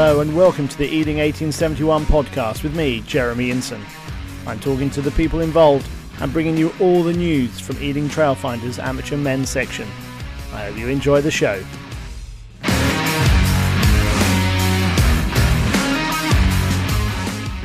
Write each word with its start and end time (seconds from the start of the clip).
Hello 0.00 0.20
and 0.20 0.36
welcome 0.36 0.68
to 0.68 0.78
the 0.78 0.86
Ealing 0.86 1.16
1871 1.16 2.04
podcast 2.04 2.62
with 2.62 2.76
me, 2.76 3.00
Jeremy 3.00 3.50
Inson. 3.50 3.82
I'm 4.46 4.60
talking 4.60 4.90
to 4.90 5.00
the 5.00 5.10
people 5.10 5.40
involved 5.40 5.88
and 6.20 6.32
bringing 6.32 6.56
you 6.56 6.72
all 6.78 7.02
the 7.02 7.12
news 7.12 7.58
from 7.58 7.82
Ealing 7.82 8.08
Trailfinders 8.08 8.80
amateur 8.80 9.16
men's 9.16 9.50
section. 9.50 9.88
I 10.52 10.66
hope 10.66 10.78
you 10.78 10.86
enjoy 10.86 11.20
the 11.20 11.32
show. 11.32 11.60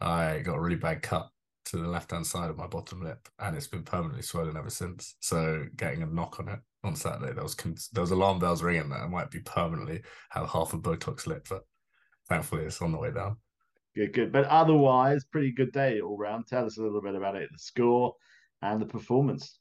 I 0.00 0.40
got 0.40 0.56
a 0.56 0.60
really 0.60 0.76
bad 0.76 1.02
cut 1.02 1.28
to 1.66 1.76
the 1.76 1.88
left 1.88 2.10
hand 2.10 2.26
side 2.26 2.50
of 2.50 2.56
my 2.56 2.66
bottom 2.66 3.02
lip, 3.02 3.28
and 3.38 3.56
it's 3.56 3.66
been 3.68 3.82
permanently 3.82 4.22
swollen 4.22 4.56
ever 4.56 4.70
since. 4.70 5.16
So 5.20 5.66
getting 5.76 6.02
a 6.02 6.06
knock 6.06 6.40
on 6.40 6.48
it 6.48 6.60
on 6.82 6.96
Saturday, 6.96 7.32
there 7.32 7.42
was 7.42 7.56
there 7.92 8.00
was 8.00 8.10
alarm 8.10 8.38
bells 8.38 8.62
ringing 8.62 8.88
that 8.90 9.00
I 9.00 9.06
might 9.06 9.30
be 9.30 9.40
permanently 9.40 10.02
have 10.30 10.48
half 10.48 10.72
a 10.72 10.78
Botox 10.78 11.26
lip, 11.26 11.46
but 11.48 11.62
thankfully 12.28 12.64
it's 12.64 12.80
on 12.80 12.92
the 12.92 12.98
way 12.98 13.10
down. 13.10 13.36
Good, 13.94 14.12
good. 14.12 14.32
But 14.32 14.46
otherwise, 14.46 15.24
pretty 15.24 15.52
good 15.52 15.72
day 15.72 16.00
all 16.00 16.16
round. 16.16 16.46
Tell 16.46 16.64
us 16.64 16.78
a 16.78 16.82
little 16.82 17.02
bit 17.02 17.14
about 17.14 17.36
it, 17.36 17.48
the 17.52 17.58
score 17.58 18.14
and 18.62 18.80
the 18.80 18.86
performance. 18.86 19.58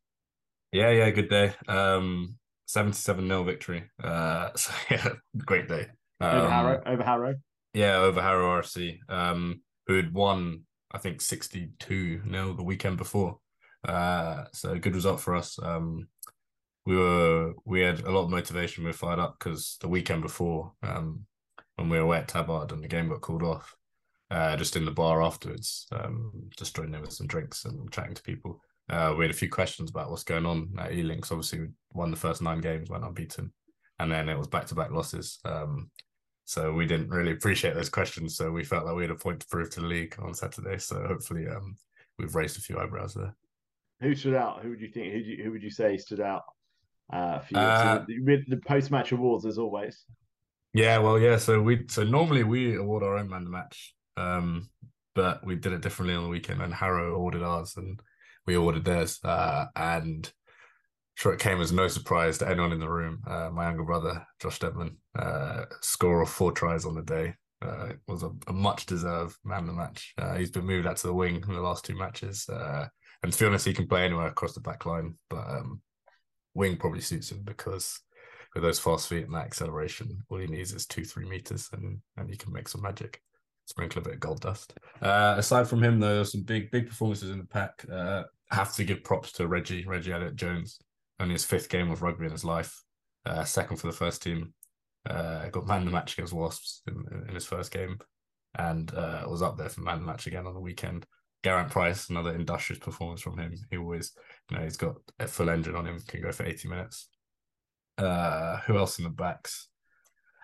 Yeah, 0.71 0.91
yeah, 0.91 1.09
good 1.09 1.29
day. 1.29 1.53
Um, 1.67 2.35
77 2.67 3.27
0 3.27 3.43
victory. 3.43 3.89
Uh, 4.01 4.51
so 4.55 4.71
yeah, 4.91 5.09
great 5.45 5.67
day. 5.67 5.87
Um, 6.21 6.35
over 6.35 6.49
Harrow, 6.49 6.83
over 6.85 7.03
Harrow. 7.03 7.35
Yeah, 7.73 7.97
over 7.97 8.21
Harrow 8.21 8.61
RFC, 8.61 8.99
um, 9.09 9.61
who 9.87 9.95
had 9.95 10.13
won, 10.13 10.61
I 10.91 10.99
think, 10.99 11.21
62 11.21 12.21
0 12.29 12.53
the 12.53 12.63
weekend 12.63 12.97
before. 12.97 13.39
Uh, 13.87 14.45
so 14.53 14.77
good 14.77 14.95
result 14.95 15.21
for 15.21 15.35
us. 15.35 15.57
Um, 15.61 16.07
we 16.89 16.97
were 16.97 17.53
we 17.65 17.81
had 17.81 17.99
a 17.99 18.11
lot 18.11 18.23
of 18.23 18.31
motivation. 18.31 18.83
We 18.83 18.89
were 18.89 18.93
fired 18.93 19.19
up 19.19 19.37
because 19.37 19.77
the 19.79 19.87
weekend 19.87 20.23
before, 20.23 20.71
um, 20.81 21.23
when 21.75 21.87
we 21.87 22.01
were 22.01 22.15
at 22.15 22.27
Tabard 22.27 22.71
and 22.71 22.83
the 22.83 22.87
game 22.87 23.09
got 23.09 23.21
called 23.21 23.43
off, 23.43 23.75
uh, 24.31 24.57
just 24.57 24.75
in 24.75 24.85
the 24.85 24.91
bar 24.91 25.21
afterwards, 25.21 25.85
um, 25.91 26.31
just 26.57 26.75
joining 26.75 26.95
in 26.95 27.01
with 27.01 27.13
some 27.13 27.27
drinks 27.27 27.65
and 27.65 27.91
chatting 27.91 28.15
to 28.15 28.23
people. 28.23 28.59
Uh, 28.89 29.13
we 29.15 29.23
had 29.23 29.29
a 29.29 29.37
few 29.37 29.49
questions 29.49 29.91
about 29.91 30.09
what's 30.09 30.23
going 30.23 30.47
on 30.47 30.67
at 30.79 30.91
Ealing. 30.91 31.21
Obviously, 31.29 31.59
we 31.59 31.67
won 31.93 32.09
the 32.09 32.17
first 32.17 32.41
nine 32.41 32.59
games, 32.59 32.89
went 32.89 33.05
unbeaten, 33.05 33.53
and 33.99 34.11
then 34.11 34.27
it 34.27 34.35
was 34.35 34.47
back 34.47 34.65
to 34.65 34.73
back 34.73 34.89
losses. 34.89 35.37
Um, 35.45 35.91
so 36.45 36.73
we 36.73 36.87
didn't 36.87 37.09
really 37.09 37.33
appreciate 37.33 37.75
those 37.75 37.89
questions. 37.89 38.35
So 38.35 38.49
we 38.49 38.63
felt 38.63 38.87
like 38.87 38.95
we 38.95 39.03
had 39.03 39.11
a 39.11 39.15
point 39.15 39.41
to 39.41 39.47
prove 39.47 39.69
to 39.71 39.81
the 39.81 39.85
league 39.85 40.15
on 40.17 40.33
Saturday. 40.33 40.79
So 40.79 41.05
hopefully, 41.07 41.47
um, 41.47 41.75
we've 42.17 42.33
raised 42.33 42.57
a 42.57 42.61
few 42.61 42.79
eyebrows 42.79 43.13
there. 43.13 43.35
Who 44.01 44.15
stood 44.15 44.33
out? 44.33 44.63
Who 44.63 44.71
would 44.71 44.81
you 44.81 44.89
think? 44.89 45.13
Who, 45.13 45.19
you, 45.19 45.43
who 45.43 45.51
would 45.51 45.61
you 45.61 45.69
say 45.69 45.95
stood 45.95 46.21
out 46.21 46.45
uh, 47.11 47.39
for 47.39 47.53
you? 47.53 47.59
Uh, 47.59 47.99
so 47.99 48.05
the, 48.07 48.43
the 48.47 48.57
post 48.57 48.91
match 48.91 49.11
awards, 49.11 49.45
as 49.45 49.57
always. 49.57 50.05
Yeah, 50.73 50.99
well, 50.99 51.19
yeah. 51.19 51.37
So 51.37 51.61
we 51.61 51.85
so 51.87 52.03
normally 52.03 52.43
we 52.43 52.75
award 52.75 53.03
our 53.03 53.17
own 53.17 53.29
man 53.29 53.43
the 53.43 53.49
match, 53.49 53.95
um, 54.17 54.69
but 55.15 55.45
we 55.45 55.55
did 55.55 55.73
it 55.73 55.81
differently 55.81 56.15
on 56.15 56.23
the 56.23 56.29
weekend, 56.29 56.61
and 56.61 56.73
Harrow 56.73 57.15
awarded 57.15 57.41
ours, 57.41 57.73
and 57.75 57.99
we 58.45 58.55
ordered 58.55 58.85
theirs, 58.85 59.19
uh, 59.23 59.65
and 59.75 60.31
sure 61.15 61.33
it 61.33 61.39
came 61.39 61.59
as 61.59 61.71
no 61.71 61.87
surprise 61.87 62.37
to 62.37 62.47
anyone 62.47 62.71
in 62.71 62.79
the 62.79 62.89
room. 62.89 63.21
Uh, 63.27 63.49
my 63.51 63.65
younger 63.65 63.83
brother, 63.83 64.25
Josh 64.39 64.55
Steadman, 64.55 64.97
uh, 65.17 65.65
score 65.81 66.21
of 66.21 66.29
four 66.29 66.51
tries 66.51 66.85
on 66.85 66.95
the 66.95 67.01
day. 67.01 67.33
Uh, 67.61 67.89
was 68.07 68.23
a, 68.23 68.31
a, 68.47 68.53
much 68.53 68.85
deserved 68.85 69.35
man 69.43 69.59
of 69.59 69.67
the 69.67 69.73
match. 69.73 70.13
Uh, 70.17 70.35
he's 70.35 70.49
been 70.49 70.65
moved 70.65 70.87
out 70.87 70.95
to 70.95 71.07
the 71.07 71.13
wing 71.13 71.43
in 71.45 71.53
the 71.53 71.59
last 71.59 71.83
two 71.83 71.97
matches, 71.97 72.47
uh, 72.47 72.87
and 73.21 73.33
to 73.33 73.39
be 73.39 73.45
honest, 73.45 73.65
he 73.65 73.73
can 73.73 73.85
play 73.85 74.05
anywhere 74.05 74.27
across 74.27 74.53
the 74.53 74.61
back 74.61 74.85
line. 74.85 75.15
But 75.29 75.45
um, 75.49 75.81
wing 76.53 76.77
probably 76.77 77.01
suits 77.01 77.31
him 77.31 77.41
because 77.43 77.99
with 78.53 78.63
those 78.63 78.79
fast 78.79 79.07
feet 79.07 79.25
and 79.25 79.33
that 79.33 79.45
acceleration, 79.45 80.23
all 80.29 80.39
he 80.39 80.47
needs 80.47 80.73
is 80.73 80.85
two, 80.85 81.03
three 81.05 81.27
meters, 81.27 81.69
and 81.73 81.99
and 82.17 82.29
he 82.29 82.35
can 82.35 82.51
make 82.51 82.67
some 82.67 82.81
magic 82.81 83.21
sprinkle 83.65 84.01
a 84.01 84.05
bit 84.05 84.15
of 84.15 84.19
gold 84.19 84.41
dust. 84.41 84.73
Uh, 85.01 85.35
aside 85.37 85.67
from 85.67 85.83
him, 85.83 85.99
though, 85.99 86.23
some 86.23 86.41
big 86.41 86.71
big 86.71 86.87
performances 86.87 87.29
in 87.29 87.37
the 87.37 87.45
pack. 87.45 87.85
Uh, 87.91 88.23
have 88.51 88.73
to 88.73 88.83
give 88.83 89.03
props 89.03 89.31
to 89.33 89.47
Reggie 89.47 89.85
Reggie 89.85 90.11
Elliott 90.11 90.35
Jones. 90.35 90.79
Only 91.19 91.33
his 91.33 91.45
fifth 91.45 91.69
game 91.69 91.91
of 91.91 92.01
rugby 92.01 92.25
in 92.25 92.31
his 92.31 92.45
life. 92.45 92.81
Uh, 93.25 93.43
second 93.43 93.77
for 93.77 93.87
the 93.87 93.93
first 93.93 94.23
team. 94.23 94.53
Uh, 95.07 95.47
got 95.49 95.67
man 95.67 95.85
the 95.85 95.91
match 95.91 96.13
against 96.13 96.33
Wasps 96.33 96.81
in, 96.87 97.05
in 97.27 97.35
his 97.35 97.45
first 97.45 97.71
game, 97.71 97.97
and 98.57 98.93
uh, 98.93 99.25
was 99.27 99.41
up 99.41 99.57
there 99.57 99.69
for 99.69 99.81
man 99.81 99.99
the 99.99 100.05
match 100.05 100.27
again 100.27 100.47
on 100.47 100.53
the 100.53 100.59
weekend. 100.59 101.05
Geraint 101.43 101.69
Price, 101.69 102.09
another 102.09 102.35
industrious 102.35 102.79
performance 102.79 103.21
from 103.21 103.37
him. 103.37 103.53
He 103.69 103.77
always, 103.77 104.11
know, 104.57 104.63
he's 104.63 104.77
got 104.77 104.95
a 105.19 105.27
full 105.27 105.49
engine 105.49 105.75
on 105.75 105.85
him, 105.85 105.99
can 106.07 106.21
go 106.21 106.31
for 106.31 106.45
80 106.45 106.67
minutes. 106.67 107.07
Uh, 107.97 108.57
who 108.61 108.77
else 108.77 108.97
in 108.97 109.03
the 109.03 109.09
backs? 109.09 109.67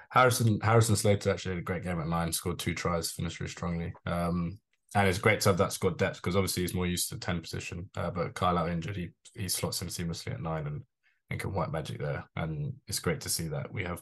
Harrison 0.09 0.59
Harrison 0.61 0.95
Slater 0.95 1.31
actually 1.31 1.55
had 1.55 1.59
a 1.59 1.63
great 1.63 1.83
game 1.83 1.99
at 1.99 2.07
nine, 2.07 2.31
scored 2.31 2.59
two 2.59 2.73
tries, 2.73 3.11
finished 3.11 3.39
really 3.39 3.51
strongly. 3.51 3.93
Um, 4.05 4.59
and 4.93 5.09
it's 5.09 5.17
great 5.17 5.41
to 5.41 5.49
have 5.49 5.57
that 5.57 5.73
squad 5.73 5.97
depth 5.97 6.17
because 6.17 6.35
obviously 6.35 6.63
he's 6.63 6.73
more 6.73 6.87
used 6.87 7.09
to 7.09 7.15
the 7.15 7.21
10 7.21 7.41
position. 7.41 7.89
Uh, 7.97 8.11
but 8.11 8.33
Kyle 8.33 8.57
out 8.57 8.69
injured, 8.69 8.95
he 8.95 9.09
he 9.33 9.49
slots 9.49 9.81
in 9.81 9.89
seamlessly 9.89 10.33
at 10.33 10.41
nine 10.41 10.67
and, 10.67 10.81
and 11.29 11.39
can 11.39 11.53
white 11.53 11.71
magic 11.71 11.99
there. 11.99 12.23
And 12.35 12.73
it's 12.87 12.99
great 12.99 13.19
to 13.21 13.29
see 13.29 13.47
that 13.49 13.73
we 13.73 13.83
have 13.83 14.01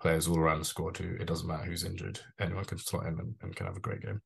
players 0.00 0.26
all 0.26 0.38
around 0.38 0.58
the 0.58 0.64
squad 0.64 0.96
who 0.96 1.14
it 1.14 1.26
doesn't 1.26 1.46
matter 1.46 1.64
who's 1.64 1.84
injured, 1.84 2.20
anyone 2.40 2.64
can 2.64 2.78
slot 2.78 3.06
in 3.06 3.18
and, 3.18 3.34
and 3.42 3.54
can 3.54 3.66
have 3.66 3.76
a 3.76 3.80
great 3.80 4.02
game. 4.02 4.20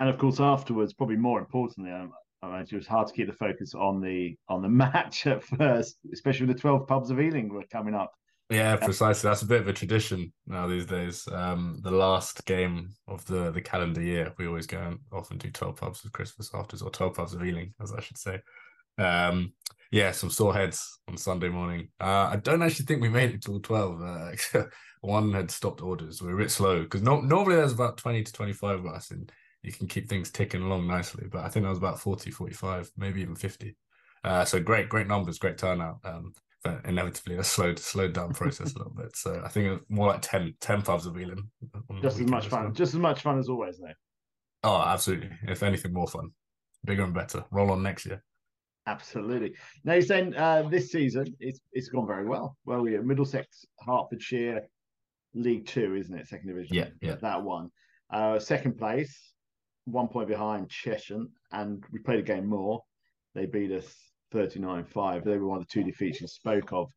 And 0.00 0.08
of 0.08 0.18
course, 0.18 0.40
afterwards, 0.40 0.92
probably 0.92 1.16
more 1.16 1.38
importantly, 1.38 1.92
I 2.44 2.56
imagine 2.56 2.76
it 2.76 2.80
was 2.80 2.86
hard 2.86 3.08
to 3.08 3.14
keep 3.14 3.26
the 3.26 3.32
focus 3.32 3.74
on 3.74 4.00
the 4.00 4.36
on 4.48 4.62
the 4.62 4.68
match 4.84 5.26
at 5.26 5.42
first, 5.42 5.98
especially 6.12 6.46
with 6.46 6.56
the 6.56 6.60
12 6.60 6.86
pubs 6.86 7.10
of 7.10 7.20
Ealing 7.20 7.48
were 7.48 7.64
coming 7.72 7.94
up. 7.94 8.12
Yeah, 8.50 8.76
precisely. 8.76 9.28
That's 9.28 9.42
a 9.42 9.46
bit 9.46 9.62
of 9.62 9.68
a 9.68 9.72
tradition 9.72 10.32
now 10.46 10.66
these 10.66 10.84
days. 10.84 11.26
Um, 11.32 11.80
the 11.82 11.90
last 11.90 12.44
game 12.44 12.90
of 13.08 13.24
the 13.24 13.50
the 13.50 13.62
calendar 13.62 14.02
year, 14.02 14.34
we 14.38 14.46
always 14.46 14.66
go 14.66 14.78
and 14.78 14.98
often 15.12 15.38
do 15.38 15.50
twelve 15.50 15.76
pubs 15.76 16.04
of 16.04 16.12
Christmas 16.12 16.50
afters, 16.52 16.82
or 16.82 16.90
twelve 16.90 17.14
pubs 17.14 17.32
of 17.32 17.44
Ealing, 17.44 17.72
as 17.80 17.92
I 17.92 18.00
should 18.00 18.18
say. 18.18 18.40
Um, 18.98 19.54
yeah, 19.90 20.10
some 20.10 20.28
sore 20.28 20.52
heads 20.52 20.98
on 21.08 21.16
Sunday 21.16 21.48
morning. 21.48 21.88
Uh, 21.98 22.28
I 22.32 22.36
don't 22.36 22.62
actually 22.62 22.84
think 22.84 23.00
we 23.00 23.08
made 23.08 23.30
it 23.30 23.42
till 23.42 23.60
twelve. 23.60 24.02
Uh, 24.02 24.32
one 25.00 25.32
had 25.32 25.50
stopped 25.50 25.80
orders. 25.80 26.20
We 26.20 26.28
were 26.28 26.40
a 26.40 26.42
bit 26.44 26.50
slow 26.50 26.82
because 26.82 27.02
no, 27.02 27.20
normally 27.22 27.56
there's 27.56 27.72
about 27.72 27.96
twenty 27.96 28.22
to 28.22 28.32
twenty 28.32 28.52
five 28.52 28.80
of 28.80 28.86
us, 28.86 29.10
and 29.10 29.32
you 29.64 29.72
can 29.72 29.86
keep 29.88 30.08
things 30.08 30.30
ticking 30.30 30.62
along 30.62 30.86
nicely. 30.86 31.26
But 31.30 31.44
I 31.44 31.48
think 31.48 31.64
there 31.64 31.70
was 31.70 31.78
about 31.78 31.98
40, 31.98 32.30
45, 32.30 32.90
maybe 32.96 33.22
even 33.22 33.34
fifty. 33.34 33.76
Uh, 34.22 34.44
so 34.44 34.60
great, 34.60 34.88
great 34.88 35.06
numbers, 35.06 35.38
great 35.38 35.58
turnout. 35.58 35.98
Um, 36.04 36.32
but 36.64 36.80
inevitably 36.86 37.36
a 37.36 37.44
slowed 37.44 37.78
slowed 37.78 38.14
down 38.14 38.32
process 38.32 38.74
a 38.74 38.78
little 38.78 38.94
bit. 38.94 39.14
So 39.14 39.42
I 39.44 39.48
think 39.48 39.82
more 39.90 40.08
like 40.08 40.22
10, 40.22 40.54
10 40.60 40.82
pubs 40.82 41.06
of 41.06 41.18
Ealing. 41.18 41.50
Just 42.00 42.20
as 42.20 42.28
much 42.28 42.48
fun. 42.48 42.64
Well. 42.64 42.72
Just 42.72 42.94
as 42.94 43.00
much 43.00 43.20
fun 43.20 43.38
as 43.38 43.48
always, 43.48 43.78
though. 43.78 43.92
Oh, 44.64 44.82
absolutely. 44.82 45.30
If 45.46 45.62
anything, 45.62 45.92
more 45.92 46.08
fun, 46.08 46.30
bigger 46.84 47.04
and 47.04 47.12
better. 47.12 47.44
Roll 47.50 47.70
on 47.70 47.82
next 47.82 48.06
year. 48.06 48.24
Absolutely. 48.86 49.54
Now 49.84 49.94
you're 49.94 50.02
saying 50.02 50.34
uh, 50.36 50.62
this 50.68 50.90
season 50.90 51.34
it's 51.38 51.60
it's 51.72 51.88
gone 51.88 52.06
very 52.06 52.26
well. 52.26 52.56
Well, 52.64 52.82
we're 52.82 53.02
Middlesex, 53.02 53.64
Hertfordshire, 53.80 54.62
League 55.34 55.66
Two, 55.66 55.94
isn't 55.94 56.18
it? 56.18 56.28
Second 56.28 56.48
division. 56.48 56.76
Yeah, 56.76 56.88
yeah. 57.00 57.16
That 57.16 57.42
one. 57.42 57.70
Uh, 58.10 58.38
second 58.38 58.78
place, 58.78 59.33
one 59.84 60.08
point 60.08 60.28
behind 60.28 60.68
Cheshunt, 60.68 61.28
and 61.52 61.84
we 61.92 61.98
played 61.98 62.20
a 62.20 62.22
game 62.22 62.46
more. 62.46 62.82
They 63.34 63.46
beat 63.46 63.72
us 63.72 63.86
39 64.32 64.84
5. 64.84 65.24
They 65.24 65.38
were 65.38 65.46
one 65.46 65.60
of 65.60 65.66
the 65.66 65.72
two 65.72 65.84
defeats 65.84 66.20
you 66.20 66.26
spoke 66.26 66.72
of 66.72 66.90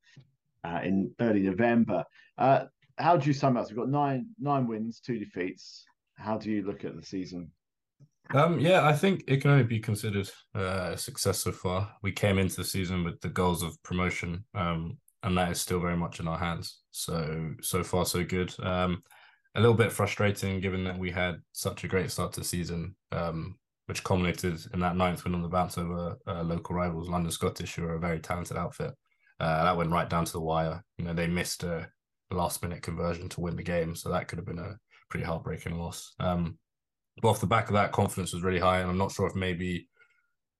uh, 0.63 0.79
in 0.83 1.11
early 1.19 1.41
November. 1.41 2.03
Uh, 2.37 2.65
how 2.97 3.17
do 3.17 3.27
you 3.27 3.33
sum 3.33 3.57
up? 3.57 3.67
We've 3.67 3.77
got 3.77 3.89
nine 3.89 4.27
nine 4.39 4.67
wins, 4.67 4.99
two 4.99 5.19
defeats. 5.19 5.85
How 6.15 6.37
do 6.37 6.49
you 6.49 6.63
look 6.63 6.83
at 6.83 6.95
the 6.95 7.05
season? 7.05 7.51
Um, 8.33 8.59
yeah, 8.59 8.85
I 8.85 8.93
think 8.93 9.23
it 9.27 9.41
can 9.41 9.51
only 9.51 9.63
be 9.63 9.79
considered 9.79 10.29
uh, 10.55 10.91
a 10.93 10.97
success 10.97 11.39
so 11.39 11.51
far. 11.51 11.89
We 12.01 12.11
came 12.11 12.37
into 12.37 12.57
the 12.57 12.63
season 12.63 13.03
with 13.03 13.21
the 13.21 13.29
goals 13.29 13.63
of 13.63 13.81
promotion, 13.83 14.43
um, 14.53 14.97
and 15.23 15.37
that 15.37 15.51
is 15.51 15.61
still 15.61 15.79
very 15.79 15.95
much 15.95 16.19
in 16.19 16.27
our 16.27 16.37
hands. 16.37 16.79
So 16.91 17.51
so 17.61 17.83
far 17.83 18.05
so 18.05 18.23
good. 18.23 18.53
Um, 18.61 19.03
a 19.57 19.59
little 19.59 19.75
bit 19.75 19.91
frustrating 19.91 20.61
given 20.61 20.83
that 20.85 20.97
we 20.97 21.11
had 21.11 21.41
such 21.51 21.83
a 21.83 21.87
great 21.87 22.11
start 22.11 22.31
to 22.33 22.39
the 22.41 22.45
season. 22.45 22.95
Um, 23.11 23.57
which 23.87 24.03
culminated 24.03 24.59
in 24.73 24.81
that 24.81 24.97
ninth 24.97 25.23
win 25.23 25.33
on 25.33 25.41
the 25.41 25.47
bounce 25.47 25.77
over 25.77 26.17
uh, 26.27 26.43
local 26.43 26.75
rivals, 26.75 27.09
London 27.09 27.31
Scottish, 27.31 27.75
who 27.75 27.85
are 27.85 27.95
a 27.95 27.99
very 27.99 28.19
talented 28.19 28.57
outfit. 28.57 28.91
Uh, 29.39 29.63
that 29.63 29.77
went 29.77 29.91
right 29.91 30.09
down 30.09 30.25
to 30.25 30.31
the 30.33 30.41
wire. 30.41 30.83
You 30.97 31.05
know, 31.05 31.13
they 31.13 31.27
missed 31.27 31.63
a, 31.63 31.87
last 32.29 32.61
minute 32.61 32.81
conversion 32.81 33.29
to 33.29 33.39
win 33.39 33.55
the 33.55 33.63
game. 33.63 33.95
So 33.95 34.09
that 34.09 34.27
could 34.27 34.37
have 34.37 34.45
been 34.45 34.59
a 34.59 34.77
pretty 35.09 35.25
heartbreaking 35.25 35.77
loss. 35.77 36.13
Um, 36.19 36.57
but 37.21 37.29
off 37.29 37.39
the 37.39 37.47
back 37.47 37.67
of 37.67 37.73
that, 37.73 37.93
confidence 37.93 38.33
was 38.33 38.43
really 38.43 38.59
high, 38.59 38.79
and 38.79 38.89
I'm 38.89 38.97
not 38.97 39.13
sure 39.13 39.27
if 39.27 39.35
maybe 39.35 39.87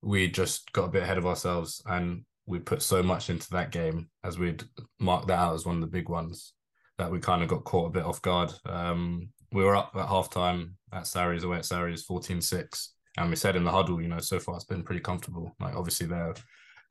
we 0.02 0.30
just 0.30 0.72
got 0.72 0.86
a 0.86 0.92
bit 0.92 1.04
ahead 1.04 1.18
of 1.18 1.26
ourselves 1.26 1.82
and 1.86 2.24
we 2.46 2.60
put 2.60 2.82
so 2.82 3.04
much 3.04 3.30
into 3.30 3.50
that 3.50 3.72
game 3.72 4.10
as 4.24 4.40
we'd 4.40 4.64
marked 5.00 5.28
that 5.28 5.40
out 5.40 5.56
as 5.56 5.66
one 5.66 5.76
of 5.76 5.82
the 5.82 5.88
big 5.88 6.08
ones 6.08 6.54
that 6.98 7.12
we 7.12 7.20
kind 7.20 7.44
of 7.44 7.50
got 7.50 7.64
caught 7.64 7.88
a 7.88 7.92
bit 7.92 8.06
off 8.06 8.22
guard. 8.22 8.52
Um, 8.66 9.30
we 9.52 9.64
were 9.64 9.76
up 9.76 9.92
at 9.96 10.08
halftime 10.08 10.72
at 10.92 11.08
Sarries 11.08 11.44
away 11.44 11.58
at 11.58 11.66
Sarries 11.66 12.06
14-6 12.06 12.88
and 13.18 13.30
we 13.30 13.36
said 13.36 13.56
in 13.56 13.64
the 13.64 13.72
huddle, 13.72 14.02
you 14.02 14.08
know, 14.08 14.20
so 14.20 14.40
far 14.40 14.56
it's 14.56 14.66
been 14.66 14.84
pretty 14.84 15.02
comfortable. 15.02 15.56
Like 15.60 15.76
obviously 15.76 16.08
they're 16.08 16.36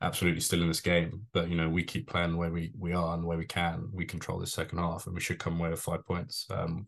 absolutely 0.01 0.41
still 0.41 0.61
in 0.61 0.67
this 0.67 0.81
game, 0.81 1.25
but 1.33 1.49
you 1.49 1.55
know, 1.55 1.69
we 1.69 1.83
keep 1.83 2.07
playing 2.07 2.31
the 2.31 2.37
way 2.37 2.49
we 2.49 2.71
we 2.77 2.93
are 2.93 3.13
and 3.13 3.23
the 3.23 3.27
way 3.27 3.37
we 3.37 3.45
can. 3.45 3.89
We 3.93 4.05
control 4.05 4.39
the 4.39 4.47
second 4.47 4.79
half 4.79 5.05
and 5.05 5.15
we 5.15 5.21
should 5.21 5.39
come 5.39 5.59
away 5.59 5.69
with 5.69 5.79
five 5.79 6.05
points. 6.05 6.45
Um, 6.49 6.87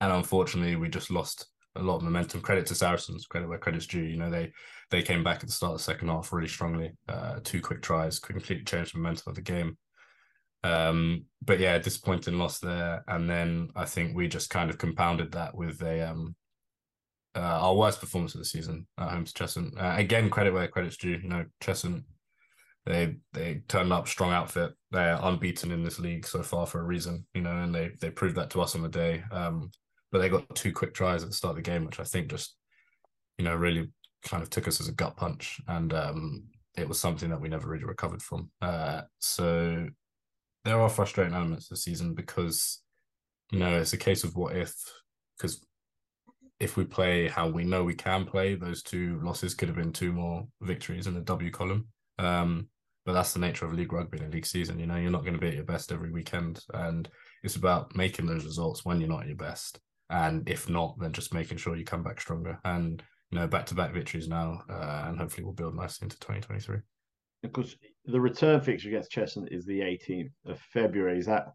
and 0.00 0.12
unfortunately 0.12 0.76
we 0.76 0.88
just 0.88 1.10
lost 1.10 1.46
a 1.76 1.82
lot 1.82 1.96
of 1.96 2.02
momentum. 2.02 2.40
Credit 2.40 2.66
to 2.66 2.74
Saracens, 2.74 3.26
credit 3.26 3.48
where 3.48 3.58
credit's 3.58 3.86
due. 3.86 4.02
You 4.02 4.16
know, 4.16 4.30
they 4.30 4.52
they 4.90 5.02
came 5.02 5.22
back 5.22 5.40
at 5.40 5.46
the 5.46 5.52
start 5.52 5.72
of 5.72 5.78
the 5.78 5.84
second 5.84 6.08
half 6.08 6.32
really 6.32 6.48
strongly. 6.48 6.92
Uh, 7.08 7.38
two 7.44 7.60
quick 7.60 7.82
tries, 7.82 8.18
completely 8.18 8.64
changed 8.64 8.94
the 8.94 8.98
momentum 8.98 9.30
of 9.30 9.34
the 9.36 9.42
game. 9.42 9.76
Um, 10.64 11.24
but 11.42 11.60
yeah, 11.60 11.78
disappointing 11.78 12.38
loss 12.38 12.58
there. 12.58 13.04
And 13.06 13.28
then 13.28 13.70
I 13.76 13.84
think 13.84 14.16
we 14.16 14.28
just 14.28 14.50
kind 14.50 14.70
of 14.70 14.78
compounded 14.78 15.32
that 15.32 15.54
with 15.54 15.82
a 15.82 16.10
um 16.10 16.34
uh, 17.34 17.40
our 17.40 17.74
worst 17.74 18.00
performance 18.00 18.34
of 18.34 18.40
the 18.40 18.44
season 18.44 18.86
at 18.98 19.10
home 19.10 19.24
to 19.24 19.32
Cheshunt. 19.32 19.80
Uh, 19.80 19.94
again, 19.96 20.30
credit 20.30 20.52
where 20.52 20.66
credit's 20.66 20.96
due. 20.96 21.20
You 21.22 21.28
know, 21.28 21.44
Cheshunt 21.62 22.02
they 22.88 23.16
they 23.32 23.62
turned 23.68 23.92
up 23.92 24.08
strong 24.08 24.32
outfit. 24.32 24.72
They're 24.90 25.18
unbeaten 25.20 25.70
in 25.70 25.84
this 25.84 25.98
league 25.98 26.26
so 26.26 26.42
far 26.42 26.66
for 26.66 26.80
a 26.80 26.84
reason, 26.84 27.26
you 27.34 27.42
know, 27.42 27.54
and 27.54 27.74
they 27.74 27.90
they 28.00 28.10
proved 28.10 28.36
that 28.36 28.50
to 28.50 28.62
us 28.62 28.74
on 28.74 28.82
the 28.82 28.88
day. 28.88 29.22
Um, 29.30 29.70
but 30.10 30.20
they 30.20 30.30
got 30.30 30.54
two 30.54 30.72
quick 30.72 30.94
tries 30.94 31.22
at 31.22 31.28
the 31.28 31.34
start 31.34 31.50
of 31.50 31.56
the 31.56 31.70
game, 31.70 31.84
which 31.84 32.00
I 32.00 32.04
think 32.04 32.30
just, 32.30 32.56
you 33.36 33.44
know, 33.44 33.54
really 33.54 33.90
kind 34.24 34.42
of 34.42 34.48
took 34.48 34.66
us 34.66 34.80
as 34.80 34.88
a 34.88 34.92
gut 34.92 35.16
punch, 35.16 35.60
and 35.68 35.92
um, 35.92 36.44
it 36.76 36.88
was 36.88 36.98
something 36.98 37.28
that 37.28 37.40
we 37.40 37.48
never 37.50 37.68
really 37.68 37.84
recovered 37.84 38.22
from. 38.22 38.50
Uh, 38.62 39.02
so 39.20 39.86
there 40.68 40.80
are 40.80 40.88
frustrating 40.88 41.34
elements 41.34 41.68
this 41.68 41.84
season 41.84 42.14
because, 42.14 42.82
you 43.50 43.58
know, 43.58 43.78
it's 43.78 43.92
a 43.92 43.98
case 43.98 44.24
of 44.24 44.36
what 44.36 44.56
if, 44.56 44.74
because 45.36 45.64
if 46.60 46.76
we 46.76 46.84
play 46.84 47.28
how 47.28 47.48
we 47.48 47.64
know 47.64 47.84
we 47.84 47.94
can 47.94 48.24
play, 48.24 48.54
those 48.54 48.82
two 48.82 49.20
losses 49.22 49.54
could 49.54 49.68
have 49.68 49.76
been 49.76 49.92
two 49.92 50.12
more 50.12 50.46
victories 50.60 51.06
in 51.06 51.14
the 51.14 51.20
W 51.20 51.50
column. 51.50 51.86
Um, 52.18 52.68
but 53.06 53.14
that's 53.14 53.32
the 53.32 53.38
nature 53.38 53.64
of 53.64 53.72
league 53.72 53.92
rugby 53.92 54.18
in 54.18 54.26
a 54.26 54.28
league 54.28 54.44
season. 54.44 54.78
You 54.78 54.86
know, 54.86 54.96
you're 54.96 55.10
not 55.10 55.22
going 55.22 55.34
to 55.34 55.40
be 55.40 55.48
at 55.48 55.54
your 55.54 55.64
best 55.64 55.92
every 55.92 56.10
weekend, 56.10 56.62
and 56.74 57.08
it's 57.42 57.56
about 57.56 57.96
making 57.96 58.26
those 58.26 58.44
results 58.44 58.84
when 58.84 59.00
you're 59.00 59.08
not 59.08 59.22
at 59.22 59.28
your 59.28 59.36
best. 59.36 59.80
And 60.10 60.46
if 60.48 60.68
not, 60.68 60.98
then 60.98 61.12
just 61.12 61.32
making 61.32 61.56
sure 61.56 61.76
you 61.76 61.84
come 61.84 62.02
back 62.02 62.20
stronger. 62.20 62.58
And 62.64 63.02
you 63.30 63.38
know, 63.38 63.46
back 63.46 63.64
to 63.66 63.74
back 63.74 63.94
victories 63.94 64.28
now, 64.28 64.60
uh, 64.68 65.04
and 65.06 65.18
hopefully 65.18 65.44
we'll 65.44 65.54
build 65.54 65.74
nicely 65.74 66.04
into 66.04 66.18
2023. 66.18 66.78
Because 67.42 67.76
the 68.04 68.20
return 68.20 68.60
fixture 68.60 68.88
against 68.88 69.12
Cheshunt 69.12 69.52
is 69.52 69.64
the 69.64 69.80
18th 69.80 70.32
of 70.46 70.58
February. 70.72 71.18
Is 71.18 71.26
that 71.26 71.52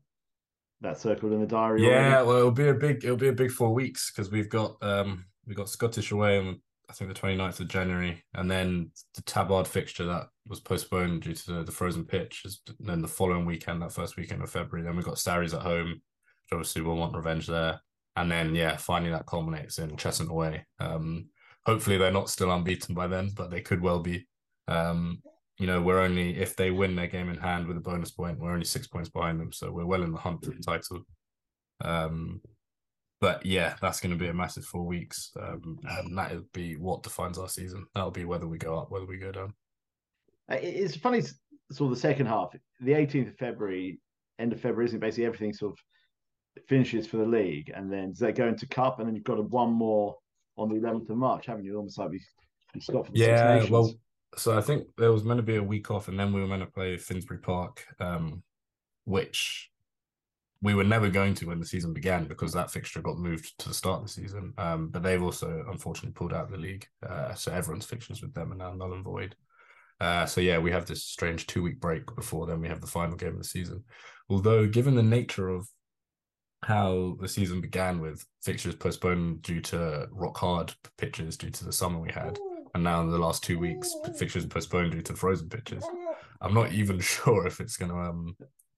that 0.81 0.99
circled 0.99 1.33
in 1.33 1.41
the 1.41 1.47
diary? 1.47 1.83
Yeah, 1.83 2.19
already? 2.19 2.27
well, 2.27 2.37
it'll 2.37 2.51
be 2.51 2.67
a 2.67 2.73
big 2.73 3.03
it'll 3.03 3.17
be 3.17 3.29
a 3.29 3.33
big 3.33 3.51
four 3.51 3.73
weeks 3.73 4.11
because 4.11 4.31
we've 4.31 4.49
got 4.49 4.75
um 4.81 5.25
we've 5.45 5.57
got 5.57 5.69
Scottish 5.69 6.11
away 6.11 6.37
on 6.37 6.59
I 6.89 6.93
think 6.93 7.13
the 7.13 7.19
29th 7.19 7.59
of 7.59 7.67
January, 7.69 8.23
and 8.33 8.51
then 8.51 8.91
the 9.15 9.21
Tabard 9.23 9.67
fixture 9.67 10.05
that 10.05 10.27
was 10.47 10.59
postponed 10.59 11.23
due 11.23 11.33
to 11.33 11.51
the, 11.51 11.63
the 11.63 11.71
frozen 11.71 12.05
pitch. 12.05 12.43
Is 12.45 12.61
then 12.79 13.01
the 13.01 13.07
following 13.07 13.45
weekend, 13.45 13.81
that 13.81 13.93
first 13.93 14.17
weekend 14.17 14.43
of 14.43 14.49
February. 14.49 14.85
Then 14.85 14.95
we've 14.95 15.05
got 15.05 15.17
Sarries 15.17 15.53
at 15.53 15.61
home, 15.61 15.89
which 15.89 16.51
obviously 16.51 16.81
we'll 16.81 16.97
want 16.97 17.15
revenge 17.15 17.47
there. 17.47 17.81
And 18.15 18.29
then 18.29 18.53
yeah, 18.53 18.77
finally 18.77 19.11
that 19.11 19.25
culminates 19.25 19.79
in 19.79 19.91
Cheshunt 19.91 20.29
away. 20.29 20.65
Um, 20.79 21.29
hopefully 21.65 21.97
they're 21.97 22.11
not 22.11 22.29
still 22.29 22.51
unbeaten 22.51 22.93
by 22.93 23.07
then, 23.07 23.31
but 23.35 23.49
they 23.49 23.61
could 23.61 23.81
well 23.81 23.99
be. 23.99 24.27
Um, 24.67 25.21
you 25.59 25.67
know, 25.67 25.81
we're 25.81 25.99
only 25.99 26.37
if 26.37 26.55
they 26.55 26.71
win 26.71 26.95
their 26.95 27.07
game 27.07 27.29
in 27.29 27.37
hand 27.37 27.67
with 27.67 27.77
a 27.77 27.81
bonus 27.81 28.11
point, 28.11 28.39
we're 28.39 28.51
only 28.51 28.65
six 28.65 28.87
points 28.87 29.09
behind 29.09 29.39
them, 29.39 29.51
so 29.51 29.71
we're 29.71 29.85
well 29.85 30.03
in 30.03 30.11
the 30.11 30.17
hunt 30.17 30.43
for 30.43 30.51
the 30.51 30.63
title. 30.63 31.05
Um, 31.81 32.41
but 33.21 33.45
yeah, 33.45 33.75
that's 33.81 33.99
going 33.99 34.11
to 34.11 34.17
be 34.17 34.27
a 34.27 34.33
massive 34.33 34.65
four 34.65 34.83
weeks, 34.83 35.31
um, 35.39 35.77
and 35.83 36.17
that'll 36.17 36.43
be 36.53 36.75
what 36.75 37.03
defines 37.03 37.37
our 37.37 37.47
season. 37.47 37.85
That'll 37.93 38.11
be 38.11 38.25
whether 38.25 38.47
we 38.47 38.57
go 38.57 38.77
up, 38.77 38.91
whether 38.91 39.05
we 39.05 39.17
go 39.17 39.31
down. 39.31 39.53
Uh, 40.51 40.57
it's 40.61 40.97
funny, 40.97 41.21
sort 41.71 41.91
of 41.91 41.95
the 41.95 42.01
second 42.01 42.25
half, 42.25 42.49
the 42.81 42.91
18th 42.91 43.29
of 43.29 43.37
February, 43.37 43.99
end 44.39 44.51
of 44.51 44.59
February, 44.59 44.87
isn't 44.87 44.99
basically 44.99 45.25
everything 45.25 45.53
sort 45.53 45.73
of 45.73 45.79
finishes 46.67 47.07
for 47.07 47.17
the 47.17 47.25
league, 47.25 47.71
and 47.73 47.91
then 47.91 48.13
they 48.19 48.31
go 48.31 48.47
into 48.47 48.67
cup, 48.67 48.99
and 48.99 49.07
then 49.07 49.15
you've 49.15 49.23
got 49.23 49.39
a, 49.39 49.43
one 49.43 49.71
more 49.71 50.17
on 50.57 50.69
the 50.69 50.75
11th 50.75 51.09
of 51.09 51.17
March, 51.17 51.45
haven't 51.45 51.63
you? 51.63 51.77
Almost 51.77 51.99
like 51.99 52.09
we, 52.09 52.21
we 52.75 52.81
stopped 52.81 53.13
the 53.13 53.19
yeah, 53.19 53.65
well, 53.69 53.93
so 54.35 54.57
I 54.57 54.61
think 54.61 54.87
there 54.97 55.11
was 55.11 55.23
meant 55.23 55.39
to 55.39 55.43
be 55.43 55.55
a 55.55 55.63
week 55.63 55.91
off, 55.91 56.07
and 56.07 56.19
then 56.19 56.33
we 56.33 56.41
were 56.41 56.47
meant 56.47 56.63
to 56.63 56.71
play 56.71 56.97
Finsbury 56.97 57.39
Park, 57.39 57.85
um, 57.99 58.43
which 59.05 59.69
we 60.61 60.73
were 60.73 60.83
never 60.83 61.09
going 61.09 61.33
to 61.35 61.47
when 61.47 61.59
the 61.59 61.65
season 61.65 61.93
began 61.93 62.25
because 62.25 62.53
that 62.53 62.71
fixture 62.71 63.01
got 63.01 63.17
moved 63.17 63.53
to 63.59 63.67
the 63.67 63.73
start 63.73 63.99
of 63.99 64.07
the 64.07 64.13
season. 64.13 64.53
Um, 64.57 64.87
but 64.87 65.03
they've 65.03 65.21
also 65.21 65.65
unfortunately 65.69 66.13
pulled 66.13 66.33
out 66.33 66.45
of 66.45 66.51
the 66.51 66.57
league, 66.57 66.87
uh, 67.07 67.33
so 67.33 67.51
everyone's 67.51 67.85
fixtures 67.85 68.21
with 68.21 68.33
them 68.33 68.53
are 68.53 68.55
now 68.55 68.73
null 68.73 68.93
and 68.93 69.03
void. 69.03 69.35
Uh, 69.99 70.25
so 70.25 70.41
yeah, 70.41 70.57
we 70.57 70.71
have 70.71 70.85
this 70.85 71.03
strange 71.03 71.47
two 71.47 71.61
week 71.61 71.79
break 71.79 72.03
before 72.15 72.45
then 72.47 72.59
we 72.59 72.67
have 72.67 72.81
the 72.81 72.87
final 72.87 73.15
game 73.15 73.33
of 73.33 73.37
the 73.37 73.43
season. 73.43 73.83
Although, 74.29 74.67
given 74.67 74.95
the 74.95 75.03
nature 75.03 75.49
of 75.49 75.67
how 76.63 77.17
the 77.19 77.27
season 77.27 77.59
began 77.59 77.99
with 77.99 78.25
fixtures 78.41 78.75
postponed 78.75 79.41
due 79.41 79.59
to 79.59 80.07
rock 80.11 80.37
hard 80.37 80.73
pitches 80.97 81.37
due 81.37 81.49
to 81.51 81.65
the 81.65 81.73
summer 81.73 81.99
we 81.99 82.11
had, 82.11 82.39
and 82.73 82.83
now 82.83 83.01
in 83.01 83.09
the 83.09 83.17
last 83.17 83.43
two 83.43 83.59
weeks 83.59 83.95
fixtures 84.17 84.45
postponed 84.45 84.91
due 84.91 85.01
to 85.01 85.13
frozen 85.13 85.49
pitches. 85.49 85.83
I'm 86.41 86.53
not 86.53 86.71
even 86.71 86.99
sure 87.01 87.47
if 87.47 87.59
it's 87.59 87.77
going 87.77 87.91
to 87.91 87.97
um, 87.97 88.35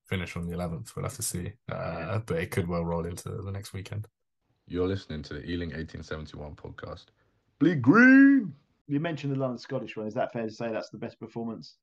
finish 0.08 0.36
on 0.36 0.48
the 0.48 0.56
11th. 0.56 0.96
We'll 0.96 1.06
have 1.06 1.16
to 1.16 1.22
see, 1.22 1.54
uh, 1.72 2.20
but 2.20 2.38
it 2.38 2.52
could 2.52 2.68
well 2.68 2.86
roll 2.86 3.06
into 3.06 3.30
the 3.30 3.52
next 3.52 3.74
weekend. 3.74 4.08
You're 4.68 4.88
listening 4.88 5.22
to 5.24 5.36
the 5.36 5.44
Ealing 5.44 5.70
1871 5.70 6.56
podcast. 6.56 7.06
Bleed 7.60 7.82
green. 7.82 8.54
You 8.88 9.00
mentioned 9.00 9.34
the 9.34 9.40
London 9.40 9.58
Scottish 9.58 9.96
one. 9.96 10.08
Is 10.08 10.14
that 10.16 10.34
fair 10.34 10.44
to 10.44 10.52
say 10.52 10.72
that's 10.72 10.90
the 10.90 10.98
best 10.98 11.20
performance 11.20 11.76